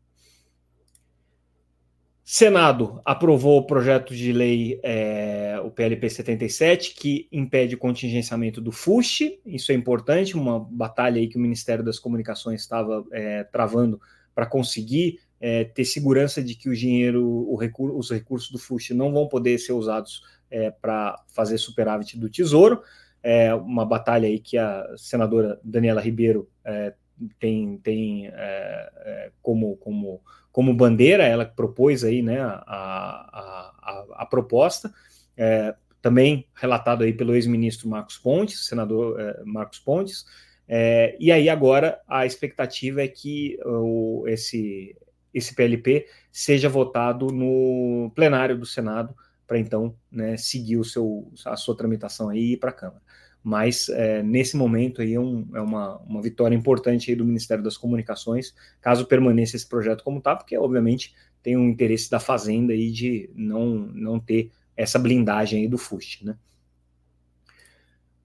Senado 2.24 3.02
aprovou 3.04 3.58
o 3.58 3.66
projeto 3.66 4.14
de 4.14 4.32
lei, 4.32 4.80
é, 4.82 5.60
o 5.62 5.70
PLP 5.70 6.08
77, 6.08 6.94
que 6.94 7.28
impede 7.32 7.74
o 7.74 7.78
contingenciamento 7.78 8.60
do 8.60 8.70
FUSH. 8.70 9.40
Isso 9.44 9.72
é 9.72 9.74
importante, 9.74 10.36
uma 10.36 10.60
batalha 10.60 11.18
aí 11.18 11.28
que 11.28 11.36
o 11.36 11.40
Ministério 11.40 11.84
das 11.84 11.98
Comunicações 11.98 12.60
estava 12.60 13.04
é, 13.12 13.44
travando 13.44 14.00
para 14.34 14.46
conseguir 14.46 15.20
é, 15.42 15.64
ter 15.64 15.84
segurança 15.84 16.40
de 16.40 16.54
que 16.54 16.68
o 16.68 16.74
dinheiro, 16.74 17.52
recur 17.56 17.90
os 17.96 18.10
recursos 18.10 18.48
do 18.50 18.58
FUSH 18.58 18.90
não 18.90 19.12
vão 19.12 19.26
poder 19.26 19.58
ser 19.58 19.72
usados 19.72 20.22
é, 20.48 20.70
para 20.70 21.20
fazer 21.26 21.58
superávit 21.58 22.16
do 22.16 22.30
Tesouro. 22.30 22.80
é 23.22 23.52
uma 23.52 23.84
batalha 23.84 24.28
aí 24.28 24.38
que 24.38 24.56
a 24.56 24.86
senadora 24.96 25.58
Daniela 25.64 26.00
Ribeiro 26.00 26.48
é, 26.64 26.94
tem, 27.40 27.76
tem 27.78 28.28
é, 28.28 28.32
é, 28.34 29.32
como, 29.42 29.76
como, 29.78 30.20
como 30.52 30.74
bandeira, 30.74 31.24
ela 31.24 31.44
propôs 31.44 32.04
aí 32.04 32.22
né, 32.22 32.40
a, 32.40 32.62
a, 32.66 33.72
a, 33.82 34.06
a 34.22 34.26
proposta, 34.26 34.94
é, 35.36 35.74
também 36.00 36.46
relatado 36.54 37.02
aí 37.02 37.12
pelo 37.12 37.34
ex-ministro 37.34 37.88
Marcos 37.88 38.16
Pontes, 38.16 38.66
senador 38.66 39.16
Marcos 39.44 39.78
Pontes, 39.78 40.24
é, 40.74 41.14
e 41.20 41.30
aí 41.30 41.50
agora 41.50 42.00
a 42.08 42.24
expectativa 42.24 43.02
é 43.02 43.08
que 43.08 43.58
o, 43.62 44.24
esse, 44.26 44.96
esse 45.34 45.54
PLP 45.54 46.06
seja 46.30 46.66
votado 46.66 47.26
no 47.26 48.10
plenário 48.14 48.56
do 48.56 48.64
Senado 48.64 49.14
para 49.46 49.58
então 49.58 49.94
né, 50.10 50.38
seguir 50.38 50.78
o 50.78 50.84
seu, 50.84 51.30
a 51.44 51.56
sua 51.56 51.76
tramitação 51.76 52.30
aí 52.30 52.38
e 52.38 52.52
ir 52.54 52.56
para 52.56 52.70
a 52.70 52.72
Câmara 52.72 53.02
mas 53.42 53.88
é, 53.88 54.22
nesse 54.22 54.56
momento 54.56 55.02
aí 55.02 55.14
é, 55.14 55.20
um, 55.20 55.46
é 55.54 55.60
uma, 55.60 55.98
uma 55.98 56.22
vitória 56.22 56.54
importante 56.54 57.10
aí 57.10 57.16
do 57.16 57.24
Ministério 57.24 57.62
das 57.62 57.76
Comunicações, 57.76 58.54
caso 58.80 59.04
permaneça 59.04 59.56
esse 59.56 59.68
projeto 59.68 60.04
como 60.04 60.18
está, 60.18 60.36
porque 60.36 60.56
obviamente 60.56 61.14
tem 61.42 61.56
um 61.56 61.68
interesse 61.68 62.08
da 62.08 62.20
Fazenda 62.20 62.72
aí 62.72 62.90
de 62.90 63.28
não, 63.34 63.66
não 63.92 64.20
ter 64.20 64.52
essa 64.76 64.98
blindagem 64.98 65.62
aí 65.62 65.68
do 65.68 65.76
FUST, 65.76 66.24
né? 66.24 66.36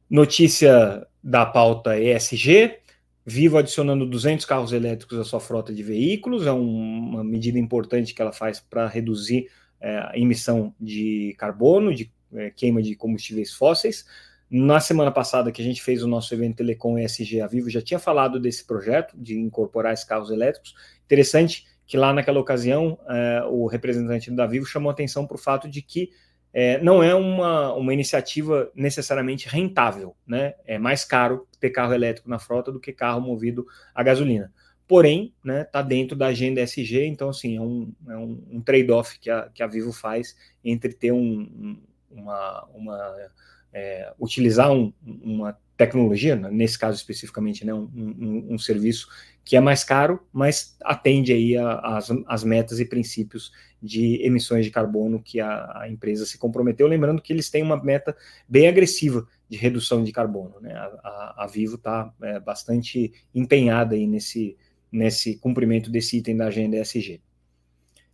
Notícia 0.10 1.06
da 1.28 1.46
pauta 1.46 2.00
ESG, 2.00 2.80
Vivo 3.26 3.58
adicionando 3.58 4.06
200 4.06 4.46
carros 4.46 4.72
elétricos 4.72 5.20
à 5.20 5.26
sua 5.26 5.42
frota 5.42 5.74
de 5.74 5.84
veículos, 5.84 6.48
é 6.48 6.54
um, 6.54 7.10
uma 7.10 7.22
medida 7.26 7.60
importante 7.60 8.14
que 8.14 8.22
ela 8.22 8.32
faz 8.32 8.62
para 8.62 8.88
reduzir 8.88 9.50
é, 9.82 9.98
a 9.98 10.14
emissão 10.16 10.74
de 10.80 11.36
carbono, 11.38 11.94
de 11.94 12.10
é, 12.34 12.50
queima 12.52 12.82
de 12.82 12.96
combustíveis 12.96 13.52
fósseis. 13.52 14.06
Na 14.50 14.80
semana 14.80 15.12
passada 15.12 15.52
que 15.52 15.62
a 15.62 15.66
gente 15.66 15.84
fez 15.84 16.02
o 16.02 16.08
nosso 16.08 16.34
evento 16.34 16.56
Telecom 16.56 16.98
ESG 16.98 17.42
a 17.42 17.48
Vivo, 17.48 17.70
já 17.70 17.82
tinha 17.82 18.00
falado 18.00 18.40
desse 18.40 18.66
projeto 18.66 19.14
de 19.18 19.38
incorporar 19.38 19.94
esses 19.94 20.06
carros 20.06 20.30
elétricos. 20.32 20.74
Interessante 21.04 21.66
que 21.86 21.98
lá 21.98 22.14
naquela 22.14 22.40
ocasião 22.40 22.98
é, 23.10 23.44
o 23.50 23.68
representante 23.68 24.32
da 24.32 24.48
Vivo 24.48 24.66
chamou 24.66 24.90
atenção 24.90 25.28
para 25.28 25.36
o 25.36 25.38
fato 25.38 25.68
de 25.68 25.82
que 25.82 26.10
é, 26.54 26.80
não 26.82 27.04
é 27.04 27.14
uma, 27.14 27.74
uma 27.74 27.94
iniciativa 27.94 28.72
necessariamente 28.74 29.48
rentável, 29.48 30.16
né? 30.26 30.56
É 30.66 30.78
mais 30.78 31.04
caro 31.06 31.48
ter 31.60 31.70
carro 31.70 31.94
elétrico 31.94 32.30
na 32.30 32.40
frota 32.40 32.72
do 32.72 32.80
que 32.80 32.94
carro 32.94 33.22
movido 33.22 33.66
a 33.94 34.02
gasolina. 34.02 34.52
Porém, 34.88 35.34
né, 35.44 35.66
tá 35.66 35.82
dentro 35.82 36.16
da 36.16 36.28
agenda 36.28 36.62
SG, 36.62 37.06
então 37.06 37.30
assim, 37.30 37.58
é 37.58 37.62
um, 37.62 37.94
é 38.08 38.16
um, 38.16 38.42
um 38.52 38.62
trade-off 38.62 39.20
que 39.20 39.30
a, 39.30 39.50
que 39.54 39.62
a 39.62 39.68
Vivo 39.68 39.92
faz 39.92 40.36
entre 40.64 40.94
ter 40.94 41.12
um, 41.12 41.78
uma, 42.10 42.66
uma 42.74 43.16
é, 43.74 44.14
utilizar 44.18 44.72
um, 44.72 44.94
uma 45.06 45.60
tecnologia, 45.78 46.36
né, 46.36 46.50
nesse 46.52 46.78
caso 46.78 46.98
especificamente, 46.98 47.64
né, 47.64 47.74
um, 47.74 47.90
um, 47.96 48.48
um, 48.56 48.58
serviço 48.58 49.08
que 49.46 49.56
é 49.56 49.60
mais 49.60 49.84
caro, 49.84 50.20
mas 50.34 50.76
atende 50.84 51.32
aí 51.32 51.56
as 52.26 52.44
metas 52.44 52.80
e 52.80 52.86
princípios 52.86 53.52
de 53.82 54.22
emissões 54.26 54.66
de 54.66 54.72
carbono 54.72 55.22
que 55.22 55.40
a, 55.40 55.82
a, 55.82 55.90
empresa 55.90 56.26
se 56.26 56.38
comprometeu, 56.38 56.88
lembrando 56.88 57.22
que 57.22 57.32
eles 57.32 57.50
têm 57.50 57.62
uma 57.62 57.82
meta 57.82 58.18
bem 58.50 58.68
agressiva 58.68 59.28
de 59.48 59.56
redução 59.56 60.04
de 60.04 60.12
carbono. 60.12 60.60
Né? 60.60 60.74
A, 60.74 60.86
a, 60.86 61.44
a 61.44 61.48
Vivo 61.48 61.76
está 61.76 62.12
é, 62.22 62.40
bastante 62.40 63.14
empenhada 63.34 63.96
aí 63.96 64.08
nesse, 64.08 64.58
nesse 64.92 65.38
cumprimento 65.38 65.92
desse 65.92 66.18
item 66.18 66.36
da 66.36 66.48
agenda 66.48 66.78
ESG. 66.78 67.22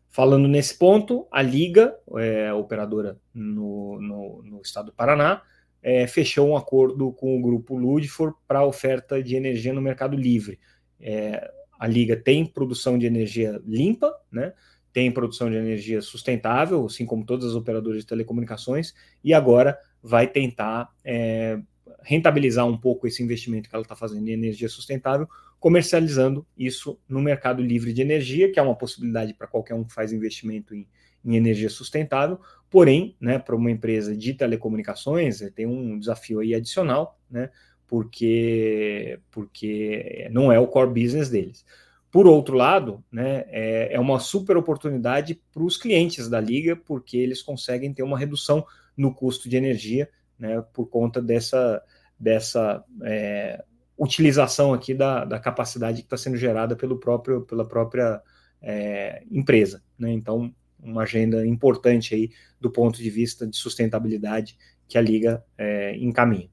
Falando 0.10 0.47
nesse 0.47 0.78
ponto, 0.78 1.28
a 1.32 1.41
Liga, 1.41 1.97
é, 2.17 2.54
operadora 2.54 3.17
no, 3.34 3.99
no, 3.99 4.43
no, 4.43 4.62
estado 4.62 4.88
do 4.88 4.91
Paraná, 4.93 5.41
é, 5.84 6.08
fechou 6.08 6.48
um 6.48 6.58
acordo 6.58 7.12
com 7.12 7.38
o 7.38 7.41
grupo 7.41 7.78
Ludfor 7.78 8.34
para 8.48 8.65
oferta 8.65 9.22
de 9.22 9.36
energia 9.36 9.74
no 9.74 9.82
mercado 9.82 10.15
livre. 10.15 10.58
É, 11.00 11.52
a 11.78 11.86
Liga 11.86 12.15
tem 12.15 12.46
produção 12.46 12.98
de 12.98 13.06
energia 13.06 13.62
limpa, 13.65 14.15
né? 14.32 14.54
tem 14.93 15.12
produção 15.12 15.50
de 15.50 15.58
energia 15.58 16.02
sustentável, 16.02 16.86
assim 16.86 17.06
como 17.06 17.26
todas 17.26 17.50
as 17.50 17.56
operadoras 17.56 18.00
de 18.00 18.06
telecomunicações, 18.06 18.93
e 19.24 19.34
agora 19.34 19.78
vai 20.02 20.28
tentar 20.28 20.89
é, 21.04 21.60
rentabilizar 22.04 22.65
um 22.65 22.78
pouco 22.78 23.08
esse 23.08 23.24
investimento 23.24 23.67
que 23.67 23.76
ela 23.76 23.84
está 23.84 23.96
fazendo 23.96 24.28
em 24.28 24.32
energia 24.32 24.69
sustentável, 24.69 25.28
comercializando 25.60 26.46
isso 26.58 27.00
no 27.10 27.22
mercado 27.22 27.62
livre 27.62 27.91
de 27.91 28.02
energia, 28.02 28.52
que 28.52 28.60
é 28.60 28.62
uma 28.62 28.76
possibilidade 28.76 29.34
para 29.34 29.48
qualquer 29.48 29.74
um 29.74 29.84
que 29.84 29.93
faz 29.93 30.13
investimento 30.13 30.76
em, 30.76 30.88
em 31.26 31.36
energia 31.36 31.69
sustentável, 31.69 32.39
porém, 32.74 33.16
né, 33.22 33.38
para 33.38 33.56
uma 33.56 33.70
empresa 33.70 34.18
de 34.18 34.34
telecomunicações, 34.34 35.44
é, 35.44 35.52
tem 35.52 35.68
um 35.68 36.00
desafio 36.00 36.40
aí 36.40 36.56
adicional, 36.56 37.20
né, 37.30 37.52
porque, 37.86 39.20
porque 39.30 40.28
não 40.32 40.52
é 40.52 40.60
o 40.60 40.66
core 40.66 41.04
business 41.04 41.30
deles. 41.30 41.64
Por 42.10 42.26
outro 42.26 42.58
lado, 42.58 43.04
né, 43.12 43.46
é, 43.50 43.94
é 43.94 44.00
uma 44.00 44.20
super 44.20 44.58
oportunidade 44.58 45.40
para 45.54 45.62
os 45.62 45.78
clientes 45.78 46.28
da 46.28 46.42
liga, 46.42 46.76
porque 46.76 47.16
eles 47.16 47.44
conseguem 47.44 47.94
ter 47.94 48.02
uma 48.02 48.18
redução 48.18 48.66
no 48.98 49.14
custo 49.14 49.48
de 49.48 49.56
energia 49.56 50.10
né, 50.40 50.60
por 50.74 50.88
conta 50.88 51.22
dessa, 51.22 51.80
dessa 52.20 52.84
é, 53.04 53.64
utilização 53.96 54.74
aqui 54.74 54.96
da, 54.96 55.26
da 55.26 55.40
capacidade 55.40 56.00
que 56.00 56.08
está 56.08 56.18
sendo 56.18 56.38
gerada 56.38 56.76
pelo 56.76 57.00
próprio, 57.00 57.42
pela 57.42 57.68
própria 57.68 58.20
é, 58.60 59.22
empresa. 59.30 59.84
Né? 59.96 60.12
Então, 60.12 60.52
uma 60.84 61.04
agenda 61.04 61.46
importante 61.46 62.13
aí 62.13 62.30
do 62.60 62.69
ponto 62.69 63.02
de 63.02 63.10
vista 63.10 63.48
de 63.48 63.56
sustentabilidade 63.56 64.58
que 64.88 64.98
a 64.98 65.02
Liga 65.02 65.43
é, 65.58 65.96
encaminha. 65.98 66.50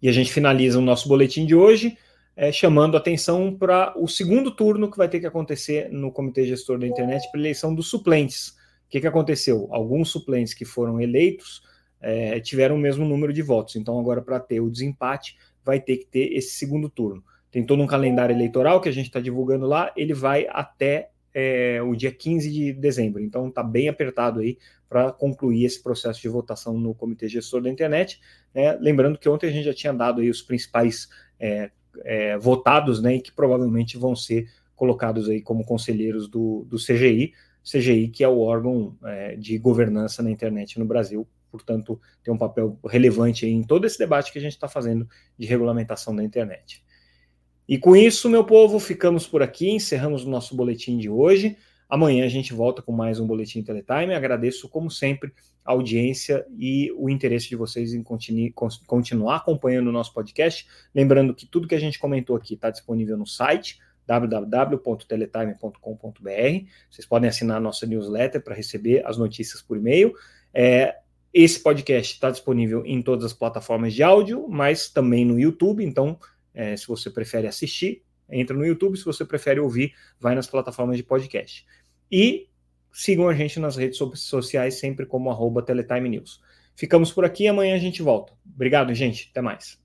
E 0.00 0.08
a 0.08 0.12
gente 0.12 0.32
finaliza 0.32 0.78
o 0.78 0.82
nosso 0.82 1.08
boletim 1.08 1.46
de 1.46 1.54
hoje 1.54 1.96
é, 2.34 2.50
chamando 2.50 2.96
atenção 2.96 3.54
para 3.54 3.92
o 3.96 4.08
segundo 4.08 4.50
turno 4.50 4.90
que 4.90 4.96
vai 4.96 5.08
ter 5.08 5.20
que 5.20 5.26
acontecer 5.26 5.90
no 5.90 6.10
Comitê 6.10 6.46
Gestor 6.46 6.78
da 6.78 6.86
Internet 6.86 7.30
para 7.30 7.40
eleição 7.40 7.74
dos 7.74 7.88
suplentes. 7.88 8.48
O 8.86 8.90
que, 8.90 9.00
que 9.00 9.06
aconteceu? 9.06 9.68
Alguns 9.70 10.10
suplentes 10.10 10.54
que 10.54 10.64
foram 10.64 11.00
eleitos 11.00 11.62
é, 12.00 12.40
tiveram 12.40 12.74
o 12.74 12.78
mesmo 12.78 13.04
número 13.04 13.32
de 13.32 13.42
votos. 13.42 13.76
Então, 13.76 13.98
agora, 13.98 14.20
para 14.20 14.40
ter 14.40 14.60
o 14.60 14.70
desempate, 14.70 15.36
vai 15.64 15.80
ter 15.80 15.98
que 15.98 16.06
ter 16.06 16.32
esse 16.32 16.56
segundo 16.56 16.88
turno. 16.88 17.22
Tem 17.50 17.64
todo 17.64 17.82
um 17.82 17.86
calendário 17.86 18.34
eleitoral 18.34 18.80
que 18.80 18.88
a 18.88 18.92
gente 18.92 19.06
está 19.06 19.20
divulgando 19.20 19.66
lá, 19.66 19.92
ele 19.96 20.14
vai 20.14 20.46
até 20.50 21.10
é, 21.34 21.80
o 21.82 21.94
dia 21.94 22.12
15 22.12 22.50
de 22.50 22.72
dezembro. 22.72 23.22
Então, 23.22 23.48
está 23.48 23.62
bem 23.62 23.88
apertado 23.88 24.40
aí 24.40 24.58
para 24.88 25.10
concluir 25.10 25.64
esse 25.64 25.82
processo 25.82 26.20
de 26.20 26.28
votação 26.28 26.78
no 26.78 26.94
Comitê 26.94 27.28
Gestor 27.28 27.62
da 27.62 27.70
Internet. 27.70 28.20
Né? 28.54 28.76
Lembrando 28.80 29.18
que 29.18 29.28
ontem 29.28 29.48
a 29.48 29.50
gente 29.50 29.64
já 29.64 29.74
tinha 29.74 29.92
dado 29.92 30.20
aí 30.20 30.28
os 30.28 30.42
principais 30.42 31.08
é, 31.40 31.70
é, 32.04 32.38
votados, 32.38 33.02
né, 33.02 33.16
e 33.16 33.20
que 33.20 33.32
provavelmente 33.32 33.96
vão 33.96 34.14
ser 34.14 34.48
colocados 34.76 35.28
aí 35.28 35.40
como 35.40 35.64
conselheiros 35.64 36.28
do, 36.28 36.66
do 36.68 36.76
CGI, 36.76 37.32
CGI 37.62 38.08
que 38.08 38.24
é 38.24 38.28
o 38.28 38.40
órgão 38.40 38.96
é, 39.04 39.36
de 39.36 39.56
governança 39.58 40.22
na 40.22 40.30
internet 40.30 40.78
no 40.78 40.84
Brasil, 40.84 41.26
portanto, 41.50 42.00
tem 42.22 42.32
um 42.32 42.38
papel 42.38 42.78
relevante 42.88 43.46
em 43.46 43.62
todo 43.62 43.86
esse 43.86 43.98
debate 43.98 44.32
que 44.32 44.38
a 44.38 44.42
gente 44.42 44.52
está 44.52 44.66
fazendo 44.66 45.08
de 45.38 45.46
regulamentação 45.46 46.14
da 46.16 46.24
internet. 46.24 46.82
E 47.72 47.78
com 47.78 47.96
isso, 47.96 48.28
meu 48.28 48.44
povo, 48.44 48.78
ficamos 48.78 49.26
por 49.26 49.42
aqui, 49.42 49.70
encerramos 49.70 50.26
o 50.26 50.28
nosso 50.28 50.54
boletim 50.54 50.98
de 50.98 51.08
hoje. 51.08 51.56
Amanhã 51.88 52.26
a 52.26 52.28
gente 52.28 52.52
volta 52.52 52.82
com 52.82 52.92
mais 52.92 53.18
um 53.18 53.26
Boletim 53.26 53.62
Teletime. 53.62 54.12
Agradeço, 54.12 54.68
como 54.68 54.90
sempre, 54.90 55.32
a 55.64 55.72
audiência 55.72 56.44
e 56.58 56.92
o 56.98 57.08
interesse 57.08 57.48
de 57.48 57.56
vocês 57.56 57.94
em 57.94 58.04
continuar 58.04 59.36
acompanhando 59.36 59.88
o 59.88 59.92
nosso 59.92 60.12
podcast. 60.12 60.66
Lembrando 60.94 61.34
que 61.34 61.46
tudo 61.46 61.66
que 61.66 61.74
a 61.74 61.80
gente 61.80 61.98
comentou 61.98 62.36
aqui 62.36 62.52
está 62.52 62.68
disponível 62.68 63.16
no 63.16 63.26
site 63.26 63.78
www.teletime.com.br. 64.06 66.66
Vocês 66.90 67.06
podem 67.06 67.30
assinar 67.30 67.56
a 67.56 67.60
nossa 67.60 67.86
newsletter 67.86 68.44
para 68.44 68.54
receber 68.54 69.02
as 69.06 69.16
notícias 69.16 69.62
por 69.62 69.78
e-mail. 69.78 70.12
É, 70.52 70.96
esse 71.32 71.62
podcast 71.62 72.12
está 72.12 72.30
disponível 72.30 72.82
em 72.84 73.00
todas 73.00 73.24
as 73.24 73.32
plataformas 73.32 73.94
de 73.94 74.02
áudio, 74.02 74.46
mas 74.46 74.90
também 74.90 75.24
no 75.24 75.40
YouTube. 75.40 75.82
Então, 75.82 76.18
é, 76.54 76.76
se 76.76 76.86
você 76.86 77.10
prefere 77.10 77.46
assistir, 77.46 78.02
entra 78.30 78.56
no 78.56 78.64
YouTube. 78.64 78.96
Se 78.96 79.04
você 79.04 79.24
prefere 79.24 79.60
ouvir, 79.60 79.94
vai 80.18 80.34
nas 80.34 80.46
plataformas 80.46 80.96
de 80.96 81.02
podcast. 81.02 81.66
E 82.10 82.48
sigam 82.92 83.28
a 83.28 83.34
gente 83.34 83.58
nas 83.58 83.76
redes 83.76 83.98
sociais, 84.16 84.78
sempre 84.78 85.06
como 85.06 85.30
arroba 85.30 85.62
Teletime 85.62 86.08
News. 86.08 86.40
Ficamos 86.74 87.12
por 87.12 87.24
aqui, 87.24 87.46
amanhã 87.46 87.74
a 87.74 87.78
gente 87.78 88.02
volta. 88.02 88.32
Obrigado, 88.44 88.94
gente. 88.94 89.28
Até 89.30 89.40
mais. 89.40 89.78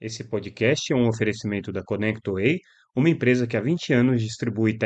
Esse 0.00 0.22
podcast 0.22 0.92
é 0.92 0.96
um 0.96 1.08
oferecimento 1.08 1.72
da 1.72 1.82
ConnectWay, 1.82 2.60
uma 2.94 3.08
empresa 3.08 3.46
que 3.46 3.56
há 3.56 3.60
20 3.62 3.94
anos 3.94 4.20
distribui 4.20 4.76